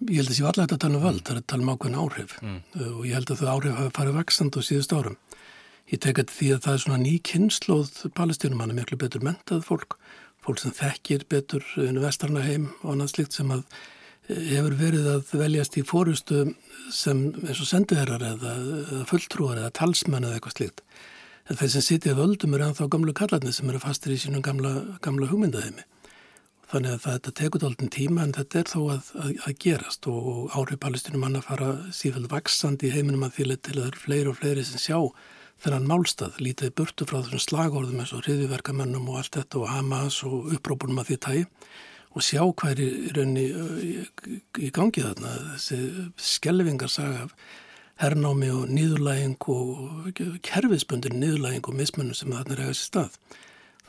Ég 0.00 0.16
held 0.16 0.30
að 0.30 0.32
það 0.32 0.38
sé 0.38 0.44
allavega 0.48 0.76
að 0.76 0.82
tala 0.84 0.96
um 0.96 1.04
völd, 1.04 1.22
það 1.26 1.34
er 1.34 1.40
að 1.42 1.48
tala 1.52 1.64
um 1.66 1.72
ákveðin 1.74 2.00
áhrif 2.00 2.36
mm. 2.40 2.60
og 2.86 3.02
ég 3.04 3.18
held 3.18 3.32
að 3.34 3.42
þau 3.42 3.50
áhrif 3.52 3.74
hafa 3.76 3.96
farið 3.98 4.16
vaksand 4.16 4.56
á 4.56 4.60
síðust 4.64 4.94
árum. 4.96 5.18
Ég 5.90 5.98
tek 5.98 6.20
að 6.22 6.30
því 6.30 6.48
að 6.54 6.60
það 6.64 6.74
er 6.76 6.82
svona 6.84 7.02
ný 7.02 7.12
kynnslóð 7.26 7.88
palestínum, 8.14 8.60
hann 8.62 8.70
er 8.70 8.78
miklu 8.78 8.98
betur 9.00 9.24
mentað 9.26 9.64
fólk, 9.66 9.96
fólk 10.38 10.60
sem 10.62 10.74
þekkir 10.74 11.24
betur 11.30 11.64
vestarna 11.98 12.44
heim 12.46 12.68
og 12.84 12.92
annað 12.92 13.14
slikt 13.16 13.34
sem 13.34 13.50
að 13.50 13.64
eh, 14.30 14.52
hefur 14.52 14.76
verið 14.78 15.08
að 15.16 15.32
veljast 15.40 15.78
í 15.80 15.82
fórustu 15.86 16.44
sem 16.94 17.24
eins 17.42 17.62
og 17.64 17.70
sendiherrar 17.72 18.22
eða, 18.22 18.54
eða 18.84 19.06
fulltrúar 19.10 19.58
eða 19.58 19.72
talsmenn 19.80 20.28
eða 20.28 20.38
eitthvað 20.38 20.56
slikt. 20.60 20.84
En 21.50 21.58
þeir 21.58 21.72
sem 21.74 21.82
sitja 21.82 22.14
völdum 22.14 22.54
eru 22.54 22.68
ennþá 22.68 22.86
gamlu 22.92 23.16
kallarnir 23.16 23.56
sem 23.56 23.72
eru 23.72 23.82
fastir 23.82 24.14
í 24.14 24.20
sínum 24.22 24.46
gamla, 24.46 24.76
gamla 25.02 25.26
hugmyndaheimi. 25.32 25.82
Þannig 26.70 26.94
að 26.94 27.02
þetta 27.08 27.34
tekur 27.34 27.66
aldrei 27.66 27.90
tíma 27.90 28.22
en 28.22 28.36
þetta 28.36 28.60
er 28.60 28.70
þó 28.70 28.80
að, 28.94 29.10
að, 29.18 29.30
að 29.42 29.58
gerast 29.64 30.06
og, 30.06 30.30
og 30.30 30.54
áhrif 30.54 30.78
palestinum 30.84 31.26
hann 31.26 31.40
að 31.40 31.48
fara 31.48 31.70
sífæld 31.90 32.30
vaksandi 32.30 32.86
í 32.86 32.94
heiminum 32.94 33.26
að 33.26 33.40
því 33.40 33.46
til 33.56 33.74
að 33.74 33.80
það 33.80 33.88
eru 33.88 34.02
fleiri 34.04 34.30
og 34.30 34.38
fleiri 34.38 34.66
sem 34.68 34.78
sjá 34.78 35.00
þennan 35.60 35.88
málstað, 35.88 36.40
lítið 36.40 36.74
burtu 36.78 37.06
frá 37.08 37.20
þessum 37.20 37.44
slagorðum 37.44 38.02
eins 38.02 38.12
og 38.16 38.24
hriðiverkamennum 38.24 39.08
og 39.12 39.20
allt 39.20 39.36
þetta 39.38 39.60
og 39.60 39.70
Hamas 39.70 40.20
og 40.26 40.52
upprópunum 40.56 41.02
að 41.02 41.10
því 41.10 41.18
tægi 41.26 41.46
og 42.10 42.24
sjá 42.26 42.42
hver 42.42 42.80
í 42.82 42.90
raunni 43.14 43.44
í 44.58 44.70
gangi 44.74 45.04
þarna, 45.04 45.34
þessi 45.54 45.78
skelvingarsaga 46.18 47.28
hernámi 48.00 48.48
og 48.54 48.70
nýðurlæging 48.72 49.36
og 49.52 50.20
kerfiðspöndir 50.46 51.14
nýðurlæging 51.14 51.68
og 51.68 51.76
mismönnum 51.76 52.16
sem 52.16 52.32
þarna 52.32 52.56
er 52.56 52.64
eigast 52.64 52.86
í 52.86 52.88
stað. 52.88 53.18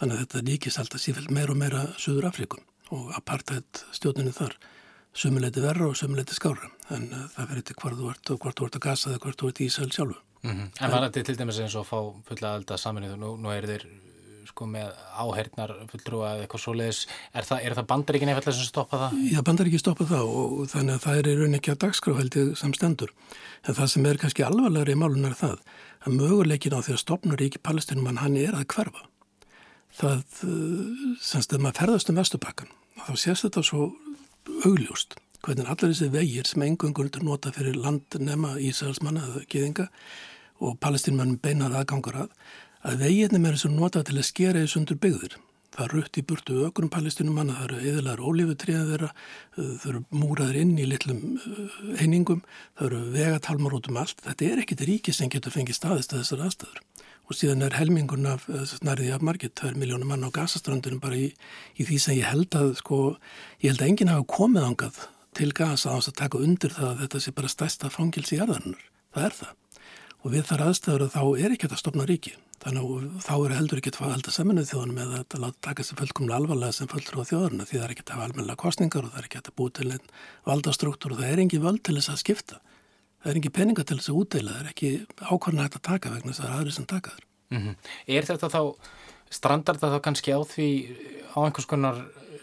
Þannig 0.01 0.17
að 0.17 0.21
þetta 0.25 0.43
líkist 0.49 0.81
alltaf 0.81 1.01
sífælt 1.01 1.31
meira 1.31 1.55
og 1.55 1.61
meira 1.61 1.85
Suður 2.01 2.27
Afrikum 2.27 2.65
og 2.91 3.13
apartheid 3.15 3.83
stjórninu 3.95 4.33
þar 4.35 4.57
sumuleiti 5.15 5.63
verra 5.63 5.87
og 5.87 5.95
sumuleiti 5.99 6.35
skára 6.35 6.69
en 6.91 7.07
það 7.35 7.47
verður 7.47 7.65
til 7.69 7.77
hvort 7.79 7.97
þú 7.99 8.11
ert 8.11 8.33
og 8.33 8.43
hvort 8.43 8.59
þú 8.59 8.67
ert 8.67 8.77
að 8.79 8.85
gasa 8.87 9.11
eða 9.11 9.23
hvort 9.25 9.39
þú 9.39 9.51
ert 9.51 9.61
í 9.61 9.69
Ísæl 9.69 9.89
sjálfu. 9.95 10.19
Mm 10.43 10.51
-hmm. 10.51 10.69
En 10.81 10.91
var 10.91 11.03
þetta 11.09 11.23
til 11.23 11.37
dæmis 11.37 11.59
eins 11.59 11.75
og 11.75 11.85
fá 11.85 11.99
fulla 12.27 12.55
alltaf 12.55 12.79
saminuðu, 12.79 13.17
nú, 13.17 13.37
nú 13.37 13.49
er 13.49 13.65
þeir 13.65 13.85
sko 14.51 14.65
með 14.65 14.89
áhernar 15.15 15.73
fulltrúa 15.91 16.33
eða 16.33 16.45
eitthvað 16.45 16.63
svo 16.63 16.73
leiðis, 16.73 17.07
er 17.33 17.47
það, 17.47 17.75
það 17.77 17.87
bandaríkin 17.91 18.31
eitthvað 18.31 18.57
sem 18.57 18.67
stoppa 18.67 18.97
það? 18.97 19.15
Já, 19.31 19.39
bandaríkin 19.47 19.79
stoppa 19.79 20.07
það 20.09 20.33
og 20.41 20.67
þannig 20.73 20.93
að 20.93 21.05
það 21.05 21.21
er 21.21 21.29
í 21.29 21.35
rauninni 21.37 21.59
ekki 21.61 21.71
að 21.71 21.81
dagskrafhældi 21.85 22.43
sem 22.55 22.73
stendur. 22.73 23.13
En 23.67 23.77
það 23.77 23.87
sem 23.93 24.05
er 24.05 24.17
kannski 24.17 24.43
alvarlegri 24.43 24.97
í 24.97 25.01
málun 25.01 25.29
er 25.29 25.37
það 25.39 25.57
að 26.01 26.19
möguleikin 26.19 26.75
á 26.75 26.79
því 26.81 26.93
að 26.93 27.03
stopna 27.05 27.39
ríki 27.39 27.63
palestinum 27.63 28.17
hann 28.17 28.37
er 28.37 28.57
að 28.57 28.67
hverfa. 28.75 29.07
Það, 29.91 30.23
semst 31.21 31.53
að 31.53 31.59
maður 31.59 31.79
ferðast 31.81 32.09
um 32.09 32.15
vestubakkan, 32.15 32.71
þá 33.05 33.11
sést 33.19 33.43
þetta 33.45 33.63
svo 33.67 33.91
augljóst 34.65 35.19
hvernig 35.45 35.65
allar 35.65 35.89
þessi 35.89 36.09
vegir 36.13 36.49
sem 36.49 36.65
engungur 36.65 37.09
nota 37.25 37.51
fyrir 37.55 37.77
land 37.79 38.17
nema 38.19 38.57
Ísraelsmanna 38.61 39.23
eða 39.27 39.45
geðinga 39.49 39.87
og 40.61 40.77
palestinmannum 40.81 41.39
beinar 41.41 41.73
aðgangur 41.73 42.19
að, 42.25 42.35
að 42.85 43.05
veginnum 43.05 43.47
er 43.49 43.57
sem 43.57 43.73
nota 43.73 44.03
til 44.05 44.19
að 44.19 44.27
skera 44.27 44.61
í 44.61 44.69
sundur 44.69 44.99
byggðir. 45.01 45.39
Það 45.71 45.85
er 45.85 45.93
rutt 45.95 46.17
í 46.19 46.21
burtu 46.27 46.55
ökrum 46.65 46.89
palestinumanna, 46.91 47.55
það 47.61 47.69
eru 47.69 47.91
eðlar 47.91 48.21
ólífutriðað 48.21 48.89
þeirra, 48.91 49.09
það 49.55 49.85
eru 49.91 50.01
múraður 50.11 50.57
inn 50.59 50.73
í 50.75 50.87
litlum 50.89 51.21
uh, 51.39 51.77
einingum, 51.95 52.41
það 52.75 52.89
eru 52.89 52.99
vegatalmar 53.13 53.77
út 53.77 53.87
um 53.87 54.01
allt. 54.01 54.19
Þetta 54.25 54.49
er 54.49 54.61
ekkit 54.65 54.83
ríki 54.89 55.15
sem 55.15 55.31
getur 55.31 55.55
fengið 55.55 55.79
staðist 55.79 56.11
að 56.11 56.25
þessar 56.25 56.43
aðstæður. 56.49 56.83
Og 57.31 57.39
síðan 57.39 57.63
er 57.63 57.77
helmingun 57.79 58.27
af 58.27 58.49
nærðið 58.83 59.15
af 59.15 59.23
margir, 59.23 59.53
2 59.55 59.71
miljónum 59.79 60.11
mann 60.11 60.27
á 60.27 60.35
gasaströndunum 60.35 60.99
bara 60.99 61.15
í, 61.15 61.31
í 61.79 61.87
því 61.87 62.01
sem 62.03 62.19
ég 62.19 62.27
held 62.27 62.59
að, 62.59 62.73
sko, 62.81 63.01
ég 63.63 63.71
held 63.71 63.85
að 63.85 63.93
enginn 63.93 64.11
hafa 64.11 64.27
komið 64.35 64.67
ángað 64.67 64.99
til 65.37 65.51
gasa 65.55 65.91
á 65.91 65.97
þess 65.97 66.11
að 66.11 66.19
taka 66.21 66.43
undir 66.43 66.75
það 66.75 66.89
að 66.91 67.01
þetta 67.05 67.23
sé 67.23 67.33
bara 67.35 67.51
stærsta 67.51 67.91
fangils 67.93 68.31
í 68.31 68.39
jarðarinnar. 68.39 68.87
Það 69.11 69.27
er 69.27 69.37
það 69.41 69.57
og 70.21 70.33
við 70.35 70.47
þar 70.51 70.63
aðstæður 70.67 71.03
að 71.05 71.13
þá 71.15 71.21
er 71.41 71.53
ekki 71.55 71.67
að 71.67 71.79
stopna 71.81 72.05
ríki. 72.05 72.33
Þannig 72.61 72.89
að 72.93 73.05
þá 73.25 73.31
er 73.35 73.53
heldur 73.57 73.79
ekki 73.81 73.93
að 73.95 74.11
halda 74.13 74.33
saminuð 74.35 74.67
þjóðanum 74.69 74.97
með 74.99 75.13
að 75.17 75.37
láta 75.41 75.63
taka 75.65 75.85
sér 75.85 75.97
fullkomlega 75.97 76.37
alvarlega 76.37 76.75
sem 76.77 76.89
fulltrú 76.91 77.23
á 77.25 77.29
þjóðarna 77.31 77.65
því 77.65 77.79
það 77.79 77.85
er 77.87 77.93
ekki 77.95 78.03
að 78.05 78.11
hafa 78.13 78.27
almennilega 78.27 78.61
kostningar 78.61 79.07
og 79.07 79.13
það 79.15 79.21
er 79.21 79.29
ekki 79.29 79.41
að 79.41 79.55
búið 79.57 79.73
til 79.79 79.87
einn 79.95 80.11
valdastruktúr 80.45 81.15
og 81.15 81.21
það 81.23 81.31
er 81.31 81.41
engi 81.41 81.61
völd 81.63 81.81
til 81.81 81.95
þess 81.97 82.13
að 82.13 82.21
skipta. 82.21 82.59
Það 83.21 83.31
er 83.31 83.39
engi 83.41 83.53
peninga 83.57 83.85
til 83.85 83.97
þess 83.97 84.11
að 84.13 84.19
útdeila, 84.21 84.53
það 84.53 84.61
er 84.61 84.69
ekki 84.75 84.91
ákvarðan 85.25 85.65
að 85.65 85.81
taka 85.89 86.13
vegna 86.13 86.29
þess 86.29 86.43
að 86.43 86.45
það 86.45 86.53
er 86.53 86.59
aðri 86.59 86.75
sem 86.77 86.89
taka 86.91 87.15
þar. 87.15 87.25
Mm 87.51 87.61
-hmm. 87.61 87.75
Er 88.07 88.29
þetta 88.29 88.49
þá, 88.53 88.61
strandar 89.29 89.77
þetta 89.81 89.95
þá 89.95 90.05
kannski 90.05 90.37
á 90.37 90.39
því 90.45 90.69
á 91.33 91.37
einhvers 91.41 91.65
konar 91.65 91.97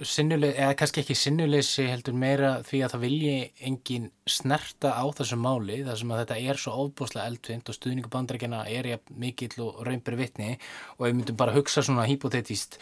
sinnuleysi, 0.07 0.57
eða 0.61 0.75
kannski 0.79 1.03
ekki 1.03 1.15
sinnuleysi 1.19 1.87
heldur 1.89 2.15
meira 2.19 2.51
því 2.67 2.81
að 2.85 2.93
það 2.95 3.05
vilji 3.05 3.35
engin 3.69 4.09
snerta 4.29 4.93
á 4.95 5.05
þessu 5.19 5.39
máli 5.41 5.81
þar 5.87 6.01
sem 6.01 6.13
að 6.15 6.21
þetta 6.23 6.37
er 6.53 6.61
svo 6.63 6.75
óbúslega 6.85 7.27
eldvind 7.31 7.71
og 7.71 7.77
stuðningabandrækjana 7.77 8.61
er 8.71 8.89
ég 8.93 9.13
mikill 9.19 9.65
og 9.65 9.81
raunberi 9.87 10.21
vitni 10.21 10.51
og 10.97 11.07
ef 11.07 11.09
við 11.09 11.17
myndum 11.21 11.39
bara 11.41 11.55
hugsa 11.57 11.83
svona 11.83 12.07
hypotetist 12.09 12.79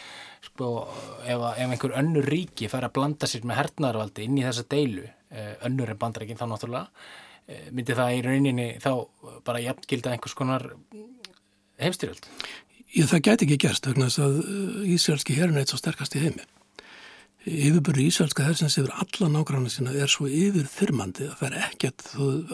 sko, 0.48 0.70
ef, 1.24 1.46
ef 1.56 1.64
einhver 1.70 1.96
önnur 2.02 2.28
ríki 2.28 2.68
fær 2.72 2.88
að 2.88 2.96
blanda 2.98 3.30
sér 3.30 3.46
með 3.48 3.62
hernarvaldi 3.62 4.26
inn 4.26 4.40
í 4.40 4.44
þessa 4.46 4.66
deilu 4.74 5.06
eh, 5.06 5.54
önnur 5.68 5.94
en 5.94 6.02
bandrækjinn 6.02 6.40
þá 6.40 6.46
náttúrulega 6.50 7.06
eh, 7.46 7.70
myndi 7.70 7.96
það 7.96 8.18
í 8.18 8.26
rauninni 8.26 8.68
þá 8.82 8.92
bara 9.46 9.64
jafngilda 9.64 10.12
einhvers 10.12 10.36
konar 10.36 10.68
heimstyrjöld? 11.80 12.28
Ég 12.96 13.08
það 13.10 13.24
gæti 13.30 13.48
ekki 13.48 13.62
gerst 13.66 13.88
vegna 13.88 14.10
þess 14.10 14.22
að 14.26 14.36
eh, 14.42 14.92
Ísraelski 14.96 15.38
herrin 15.40 15.62
eitt 15.62 15.72
svo 15.72 15.80
sterkast 15.80 16.18
í 16.18 16.26
heimi 16.26 16.44
yfirbyrju 17.46 18.08
ísælska 18.10 18.44
hersins 18.46 18.74
yfir 18.80 18.90
alla 18.90 19.28
nágrannar 19.30 19.70
sína 19.70 19.92
er 19.94 20.10
svo 20.10 20.26
yfir 20.26 20.66
þyrmandi 20.66 21.28
að 21.30 21.36
það 21.40 21.48
er 21.48 21.66
ekkert, 21.68 22.06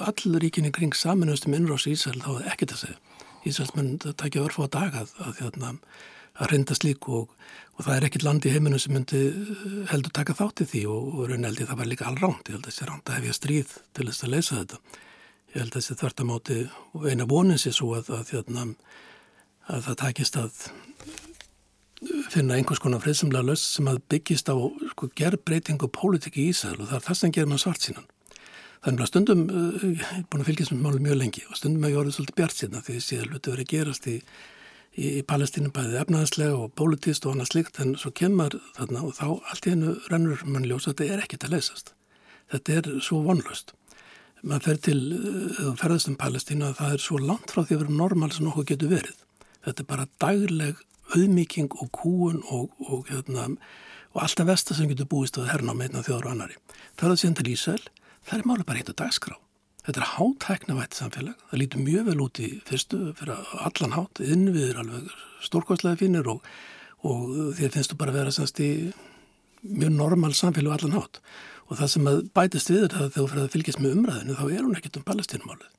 allir 0.08 0.42
ríkinni 0.44 0.72
kring 0.74 0.92
saminustum 0.96 1.56
innrós 1.56 1.86
í 1.88 1.94
Ísæl 1.96 2.20
þá 2.20 2.32
er 2.34 2.50
ekkert 2.52 2.74
að 2.76 2.82
segja. 2.82 2.98
Ísælsmenn 3.48 3.94
takja 4.20 4.44
örf 4.44 4.60
á 4.60 4.68
dag 4.68 4.98
að, 5.00 5.14
að, 5.24 5.40
að, 5.48 5.80
að 6.36 6.52
reynda 6.52 6.76
slík 6.76 7.08
og, 7.08 7.32
og 7.78 7.86
það 7.86 7.96
er 7.96 8.06
ekkert 8.08 8.26
land 8.28 8.46
í 8.46 8.52
heiminu 8.52 8.78
sem 8.82 8.92
myndi 8.94 9.22
eh, 9.30 9.72
heldur 9.90 10.12
taka 10.14 10.36
þátti 10.36 10.68
því 10.74 10.84
og, 10.92 11.08
og 11.16 11.32
raun 11.32 11.48
held 11.48 11.64
ég 11.64 11.72
það 11.72 11.80
var 11.80 11.90
líka 11.90 12.08
allránt, 12.10 12.44
ég 12.46 12.58
held 12.58 12.68
að 12.68 12.70
þessi 12.70 12.90
ránt 12.90 13.08
að 13.08 13.18
hefja 13.18 13.38
stríð 13.40 13.74
til 13.96 14.08
þess 14.10 14.28
að 14.28 14.34
leysa 14.36 14.60
þetta. 14.60 14.82
Ég 15.52 15.58
held 15.58 15.72
að 15.72 15.80
þessi 15.80 15.98
þvertamáti 16.02 16.60
og 17.00 17.08
eina 17.08 17.28
vonin 17.32 17.60
sér 17.60 17.76
svo 17.76 17.96
að 17.96 18.12
það 19.72 19.98
takist 20.04 20.36
að 20.36 20.66
finna 22.32 22.56
einhvers 22.56 22.80
konar 22.82 23.02
friðsamlega 23.02 23.46
löst 23.46 23.76
sem 23.76 23.88
að 23.90 24.00
byggist 24.10 24.50
á 24.50 24.56
sko, 24.92 25.08
gerðbreyting 25.18 25.82
og 25.84 25.92
pólitíki 25.94 26.46
í 26.46 26.50
Ísæl 26.50 26.74
og 26.78 26.88
það 26.88 26.96
er 26.98 27.04
það 27.06 27.18
sem 27.18 27.34
gerir 27.34 27.50
maður 27.50 27.64
svart 27.64 27.86
sínan. 27.86 28.08
Þannig 28.82 29.04
að 29.04 29.10
stundum, 29.12 29.42
uh, 29.46 29.84
ég 29.86 30.02
er 30.16 30.24
búin 30.30 30.42
að 30.42 30.48
fylgjast 30.50 30.74
með 30.74 30.82
máli 30.82 31.04
mjög 31.04 31.20
lengi 31.20 31.44
og 31.46 31.58
stundum 31.58 31.86
að 31.86 31.92
ég 31.92 32.00
orðið 32.00 32.16
svolítið 32.16 32.38
bjart 32.40 32.58
sína 32.58 32.82
því 32.82 32.96
síðan 33.06 33.28
hluti 33.30 33.52
verið 33.52 33.66
að 33.66 33.72
gerast 33.72 34.08
í, 34.10 34.14
í, 34.96 35.04
í 35.20 35.22
Palestínum 35.28 35.74
bæðið 35.76 36.00
efnaðslega 36.00 36.56
og 36.58 36.72
pólitíst 36.80 37.28
og 37.28 37.36
annað 37.36 37.52
slikt 37.52 37.78
en 37.84 37.94
svo 38.00 38.10
kemur 38.18 38.58
þarna 38.78 39.04
og 39.06 39.14
þá 39.20 39.26
allt 39.30 39.68
í 39.68 39.74
hennu 39.76 39.94
rennur 40.10 40.42
mann 40.48 40.66
ljósa 40.66 40.90
að 40.90 40.98
þetta 40.98 41.14
er 41.14 41.24
ekkit 41.26 41.46
að 41.46 41.54
leysast. 41.54 41.94
Þetta 42.50 42.78
er 42.80 42.90
svo 43.06 43.22
vonlust. 43.28 43.76
Man 44.42 44.64
fer 44.64 44.80
til, 44.82 44.98
uh, 45.14 45.74
ferðast 45.78 46.10
um 46.10 46.18
Palestínu 46.18 46.72
að 46.72 46.80
það 46.80 46.96
er 46.96 47.06
svo 47.06 47.22
langt 47.22 47.54
frá 47.54 47.62
því 47.62 47.76
að 47.76 47.84
vera 47.84 48.00
normal 48.02 48.34
sem 48.34 48.50
okkur 48.50 48.72
getur 48.72 48.96
verið. 48.96 49.22
Þetta 49.62 49.84
er 49.84 49.92
bara 49.94 50.10
dagleg 50.18 50.82
auðmíking 51.16 51.72
og 51.78 51.90
kúun 51.94 52.42
og, 52.48 52.72
og, 52.88 53.06
hérna, 53.10 53.50
og 54.12 54.24
alltaf 54.24 54.48
vestar 54.48 54.78
sem 54.78 54.90
getur 54.90 55.08
búist 55.10 55.38
á 55.38 55.44
meitna 55.72 56.02
þjóður 56.04 56.28
og 56.28 56.34
annari. 56.34 56.58
Fyrir 56.98 57.14
að 57.14 57.22
síðan 57.22 57.38
til 57.38 57.52
Ísæl, 57.52 57.80
það 58.26 58.38
er 58.38 58.48
máli 58.48 58.66
bara 58.68 58.80
hitt 58.80 58.92
að 58.92 59.00
dagskrá. 59.02 59.36
Þetta 59.82 60.00
er 60.00 60.10
hátæknavætt 60.14 60.94
samfélag, 60.94 61.38
það 61.50 61.58
lítur 61.58 61.82
mjög 61.82 62.04
vel 62.06 62.20
út 62.22 62.38
í 62.38 62.50
fyrstu 62.68 63.00
fyrir 63.18 63.54
allan 63.66 63.96
hát, 63.96 64.20
innviður 64.22 64.82
alveg 64.84 65.08
stórkvæmslega 65.42 65.98
fínir 65.98 66.28
og, 66.30 66.44
og 67.02 67.24
þér 67.58 67.72
finnst 67.74 67.90
þú 67.90 67.98
bara 67.98 68.14
að 68.14 68.18
vera 68.20 68.34
semst 68.36 68.62
í 68.62 68.70
mjög 69.66 69.96
normal 69.96 70.36
samfélag 70.38 70.76
allan 70.76 71.00
hát. 71.00 71.22
Og 71.66 71.80
það 71.80 71.90
sem 71.96 72.10
bætist 72.36 72.70
við 72.70 72.84
þetta 72.84 73.00
þegar 73.00 73.16
þú 73.16 73.30
fyrir 73.32 73.42
að 73.42 73.54
fylgjast 73.56 73.82
með 73.82 73.96
umræðinu 73.96 74.38
þá 74.38 74.44
er 74.46 74.62
hún 74.62 74.76
ekkert 74.78 75.00
um 75.00 75.08
palestínumálið. 75.08 75.72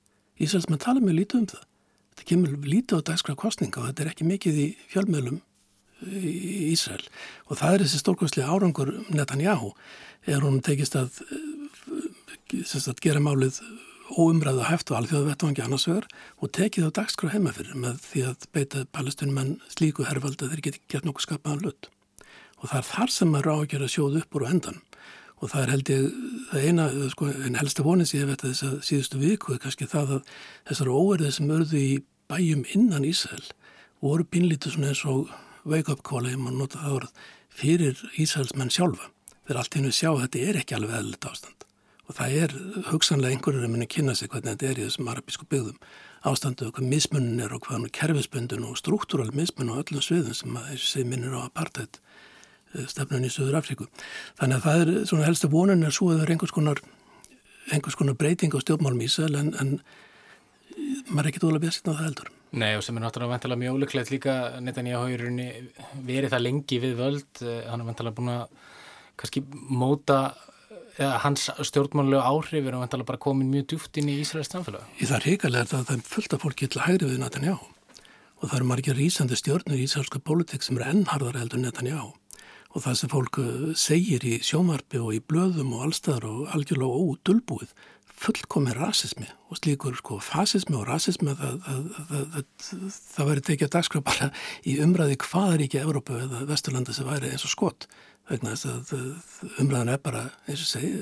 Ísæls 0.43 0.67
með 0.67 0.84
tala 0.84 1.04
mjög 1.04 1.19
lítið 1.22 1.39
um 1.39 1.48
það 1.54 1.69
þetta 2.13 2.30
kemur 2.30 2.56
lítið 2.63 3.02
á 3.04 3.08
dagskraf 3.10 3.39
kostninga 3.41 3.82
og 3.82 3.89
þetta 3.89 4.06
er 4.06 4.12
ekki 4.13 4.30
mikið 4.30 4.60
í 4.63 4.67
fjölmjölum 4.93 5.41
í 6.04 6.73
Ísrael. 6.73 7.04
Og 7.49 7.60
það 7.60 7.76
er 7.76 7.86
þessi 7.86 8.02
stórkvæmslega 8.02 8.52
árangur 8.54 8.91
Netanyahu. 9.13 9.73
Er 10.30 10.43
hún 10.43 10.62
tekist 10.63 10.97
að, 10.99 11.19
að 12.54 13.04
gera 13.04 13.23
málið 13.23 13.60
óumræða 14.13 14.67
hæft 14.67 14.91
og 14.91 14.99
alþjóðu 14.99 15.30
vettvangi 15.32 15.63
annars 15.63 15.88
vegar 15.88 16.08
og 16.43 16.52
tekið 16.56 16.89
á 16.91 16.95
dagskraf 16.99 17.34
heimafyrir 17.34 17.78
með 17.80 18.02
því 18.04 18.23
að 18.30 18.47
beita 18.56 18.86
palestunum 18.93 19.56
slíku 19.71 20.06
herrvalda 20.08 20.49
þeir 20.52 20.63
geti 20.67 20.82
gert 20.91 21.08
nokkuð 21.08 21.28
skapaðan 21.28 21.63
lutt 21.65 21.89
og 22.60 22.69
það 22.69 22.80
er 22.80 22.89
þar 22.89 23.13
sem 23.15 23.32
maður 23.34 23.52
ágjör 23.54 23.86
að 23.86 23.93
sjóða 23.95 24.23
upp 24.23 24.38
úr 24.38 24.45
og 24.45 24.54
endan 24.54 24.82
og 25.43 25.51
það 25.51 25.63
er 25.63 25.71
held 25.73 25.89
ég 25.91 26.03
það 26.49 26.67
eina, 26.69 26.86
sko, 27.12 27.29
en 27.47 27.58
helsta 27.60 27.84
vonin 27.84 28.08
sem 28.08 28.21
ég 28.21 28.29
veit 28.29 28.43
að 28.43 28.53
þess 28.53 28.67
að 28.69 28.75
síðustu 28.88 29.19
viku 29.19 29.53
er 29.53 29.62
kannski 29.63 29.88
það 29.91 30.17
að 30.17 30.29
þessar 30.69 30.91
óverðið 30.93 31.34
sem 31.38 31.51
örðu 31.58 31.82
í 31.82 31.93
bæjum 32.32 32.63
innan 32.77 33.08
Ísæl 33.08 33.41
voru 34.03 34.27
bínlítið 34.27 34.77
svona 34.77 34.93
eins 34.93 35.03
og 35.10 35.34
wake-up 35.67 36.03
call 36.08 36.29
ef 36.29 36.39
maður 36.39 36.62
nota 36.62 36.79
það 36.84 36.95
orð 36.99 37.27
fyrir 37.53 37.99
Ísælsmenn 38.19 38.71
sjálfa. 38.73 39.12
Þeir 39.43 39.60
allt 39.60 39.77
einu 39.77 39.91
sjá 39.91 40.10
að 40.13 40.23
þetta 40.23 40.47
er 40.47 40.60
ekki 40.62 40.77
alveg 40.77 40.97
eðlut 41.01 41.27
ástand. 41.27 41.67
Og 42.08 42.17
það 42.17 42.38
er 42.39 42.56
hugsanlega 42.89 43.36
einhverjur 43.36 43.67
að 43.67 43.73
minna 43.73 43.88
kynna 43.88 44.15
sig 44.15 44.32
hvernig 44.32 44.56
þetta 44.56 44.69
er 44.69 44.79
í 44.79 44.88
þessum 44.88 45.12
arabísku 45.12 45.47
byggðum. 45.51 45.77
Ástandu 46.27 46.67
og 46.69 46.77
hvað 46.77 46.89
mismunnin 46.91 47.43
er 47.43 47.56
og 47.56 47.63
hvað 47.63 47.77
hann 47.77 47.88
er 47.88 47.93
kerfisbundin 47.99 48.67
og 48.67 48.79
struktúral 48.79 49.32
mismunn 49.36 49.71
á 49.71 49.79
öllum 49.79 50.03
sviðum 50.03 50.36
sem 50.36 50.60
þessi 50.71 51.03
minnir 51.08 51.36
á 51.36 51.47
apartheid 51.47 51.99
stefnun 52.91 53.27
í 53.27 53.31
Suður 53.33 53.59
Afríku. 53.59 53.88
Þannig 54.39 54.59
að 54.59 54.67
það 54.67 54.83
er 54.83 54.93
svona 55.09 55.27
helstu 55.27 55.49
vonin 55.51 55.86
er 55.88 55.95
svo 55.95 56.12
að 56.12 56.21
það 56.21 56.25
er 56.25 56.33
einhvers 56.36 56.55
konar, 56.55 56.81
einhvers 57.71 57.99
konar 57.99 58.17
breyting 58.19 58.55
á 58.55 58.59
stjórnmálum 58.63 59.03
í 59.03 59.09
Ísæl 59.09 59.33
en, 59.39 59.51
en 59.62 59.75
maður 61.09 61.25
er 61.25 61.31
ekki 61.31 61.43
dóla 61.43 61.62
björnsinn 61.63 61.91
á 61.91 61.93
það 61.93 62.07
heldur. 62.07 62.31
Nei 62.53 62.71
og 62.77 62.83
sem 62.86 62.97
er 62.97 63.01
náttúrulega 63.01 63.33
vantilega 63.33 63.62
mjög 63.63 63.77
ólíklegt 63.79 64.13
líka 64.13 64.33
Netanyahu 64.62 65.09
í 65.09 65.17
rauninni 65.17 65.47
verið 66.05 66.33
það 66.36 66.43
lengi 66.45 66.79
við 66.83 66.97
völd, 66.99 67.31
eh, 67.41 67.63
hann 67.69 67.81
er 67.81 67.88
vantilega 67.89 68.17
búin 68.19 68.33
að 68.33 68.43
kannski 69.17 69.43
móta 69.73 70.19
eða 70.99 71.17
hans 71.23 71.47
stjórnmálulega 71.65 72.29
áhrif 72.29 72.67
er 72.67 72.77
vantilega 72.77 73.09
bara 73.09 73.21
komin 73.25 73.49
mjög 73.49 73.71
djúft 73.71 73.97
inn 73.97 74.12
í 74.13 74.19
Ísraels 74.21 74.51
samfélag. 74.53 74.86
Í 75.01 75.09
það 75.09 75.25
ríkalega 75.25 75.65
er 75.65 75.71
það 75.71 75.79
að 75.79 75.88
það 75.89 75.97
er 75.97 76.12
fullt 76.13 76.36
af 76.36 76.43
fólki 76.45 76.69
til 76.69 76.83
hægri 76.86 77.09
við 77.09 77.23
Netanyahu 77.23 77.71
og 78.43 78.49
það 78.51 78.57
eru 78.59 78.69
margir 78.69 78.99
rýsandi 78.99 79.39
stjórnur 79.39 79.79
í 79.79 79.88
Ísraelska 79.88 80.21
politík 80.21 80.65
sem 80.65 80.77
eru 80.77 80.91
ennharðar 80.91 81.39
heldur 81.41 81.63
Netanyahu 81.63 82.12
og 82.73 82.83
það 82.86 82.99
sem 82.99 83.12
fólk 83.12 83.39
eh, 83.41 83.65
segir 83.77 84.25
í 84.25 84.38
sjómarfi 84.45 85.01
og 85.01 85.13
í 85.15 85.21
blöðum 85.21 85.75
og 85.77 85.88
allstæðar 85.88 86.29
og 86.29 86.55
algjörlega 86.57 87.03
ódulbúið 87.03 87.73
fullkomið 88.23 88.77
rasismi. 88.77 89.27
Og 89.51 89.59
slíkur 89.59 89.97
sko 89.99 90.19
fasismi 90.23 90.77
og 90.79 90.88
rasismi 90.88 91.33
það, 91.38 91.57
það, 91.65 91.83
það, 92.29 92.83
það 93.15 93.29
væri 93.29 93.45
tekið 93.49 93.67
að 93.67 93.73
dagskrá 93.75 94.03
bara 94.05 94.29
í 94.69 94.77
umræði 94.83 95.19
hvaða 95.25 95.59
ríki 95.62 95.81
Evrópu 95.81 96.17
eða 96.21 96.43
Vesturlanda 96.49 96.95
sem 96.95 97.09
væri 97.09 97.33
eins 97.33 97.45
og 97.47 97.53
skott 97.53 97.88
vegna 98.29 98.53
þess 98.53 98.69
að 98.69 99.59
umræðan 99.63 99.91
er 99.95 99.99
bara 100.03 100.23
eins 100.47 100.63
og 100.63 100.69
segi 100.69 100.93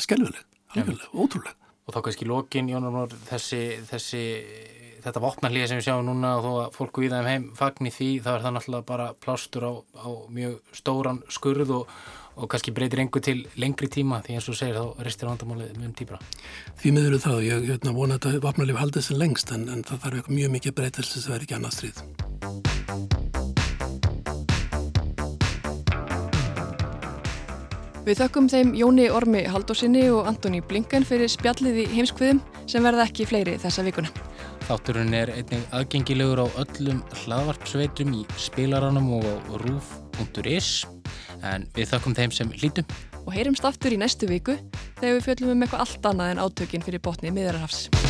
skelvileg, 0.00 0.40
alveg, 0.74 1.04
ótrúleg. 1.12 1.60
Og 1.84 1.92
þá 1.92 2.00
kannski 2.06 2.26
lokin, 2.28 2.70
Jónar, 2.72 3.12
þessi, 3.28 3.60
þessi 3.90 4.22
þetta 5.04 5.24
vopnarlíða 5.24 5.70
sem 5.70 5.80
við 5.80 5.88
sjáum 5.88 6.08
núna 6.08 6.34
og 6.38 6.44
þó 6.44 6.50
að 6.64 6.76
fólku 6.78 7.04
í 7.04 7.12
um 7.12 7.30
heim 7.30 7.48
fagni 7.58 7.92
því, 7.92 8.10
þá 8.24 8.30
er 8.34 8.44
það 8.44 8.54
náttúrulega 8.56 8.90
bara 8.90 9.08
plástur 9.14 9.66
á, 9.68 9.72
á 10.00 10.08
mjög 10.32 10.60
stóran 10.72 11.24
skurð 11.28 11.74
og 11.80 11.96
og 12.34 12.50
kannski 12.50 12.72
breytir 12.74 12.98
engu 12.98 13.20
til 13.22 13.44
lengri 13.60 13.86
tíma 13.86 14.20
því 14.24 14.38
eins 14.38 14.48
og 14.50 14.58
segir 14.58 14.74
þá 14.74 15.04
restir 15.06 15.30
vandamálið 15.30 15.76
mjög 15.78 15.94
tíbra. 16.00 16.18
Því 16.80 16.94
miður 16.96 17.18
það 17.22 17.36
og 17.38 17.46
ég 17.46 17.68
hérna, 17.70 17.94
vona 17.94 18.18
að 18.18 18.26
þetta 18.26 18.44
vapnarlif 18.48 18.80
haldið 18.80 19.06
sem 19.06 19.20
lengst 19.20 19.54
en, 19.54 19.68
en 19.70 19.84
það 19.86 20.02
þarf 20.06 20.30
mjög 20.32 20.54
mikið 20.56 20.76
breytast 20.80 21.14
þess 21.14 21.28
að 21.28 21.34
vera 21.36 21.46
ekki 21.46 21.58
annað 21.60 21.76
stríð. 21.78 22.02
Við 28.04 28.18
þökkum 28.20 28.50
þeim 28.52 28.74
Jóni 28.76 29.06
Ormi 29.08 29.46
Haldósinni 29.48 30.02
og 30.12 30.26
Antoni 30.28 30.60
Blinken 30.60 31.06
fyrir 31.08 31.30
spjallið 31.32 31.86
í 31.86 31.88
heimskviðum 31.94 32.42
sem 32.68 32.84
verða 32.84 33.06
ekki 33.08 33.30
fleiri 33.30 33.56
þessa 33.62 33.86
vikuna. 33.86 34.10
Þátturinn 34.64 35.12
er 35.12 35.28
einnig 35.34 35.64
aðgengilegur 35.76 36.40
á 36.40 36.46
öllum 36.62 37.02
hlaðvarpsveitum 37.24 38.14
í 38.16 38.22
spilaranum 38.40 39.10
og 39.18 39.26
á 39.28 39.60
rúf.is 39.60 40.70
en 41.44 41.66
við 41.76 41.90
þakkum 41.92 42.16
þeim 42.16 42.32
sem 42.32 42.54
lítum. 42.62 42.88
Og 43.24 43.36
heyrumst 43.36 43.68
aftur 43.68 43.92
í 43.92 44.00
næstu 44.00 44.28
viku 44.30 44.56
þegar 45.02 45.18
við 45.18 45.28
fjöldum 45.28 45.52
um 45.52 45.66
eitthvað 45.66 45.84
allt 45.84 46.10
annað 46.12 46.32
en 46.32 46.42
átökin 46.46 46.88
fyrir 46.88 47.04
botni 47.04 47.34
miðararhafs. 47.36 48.03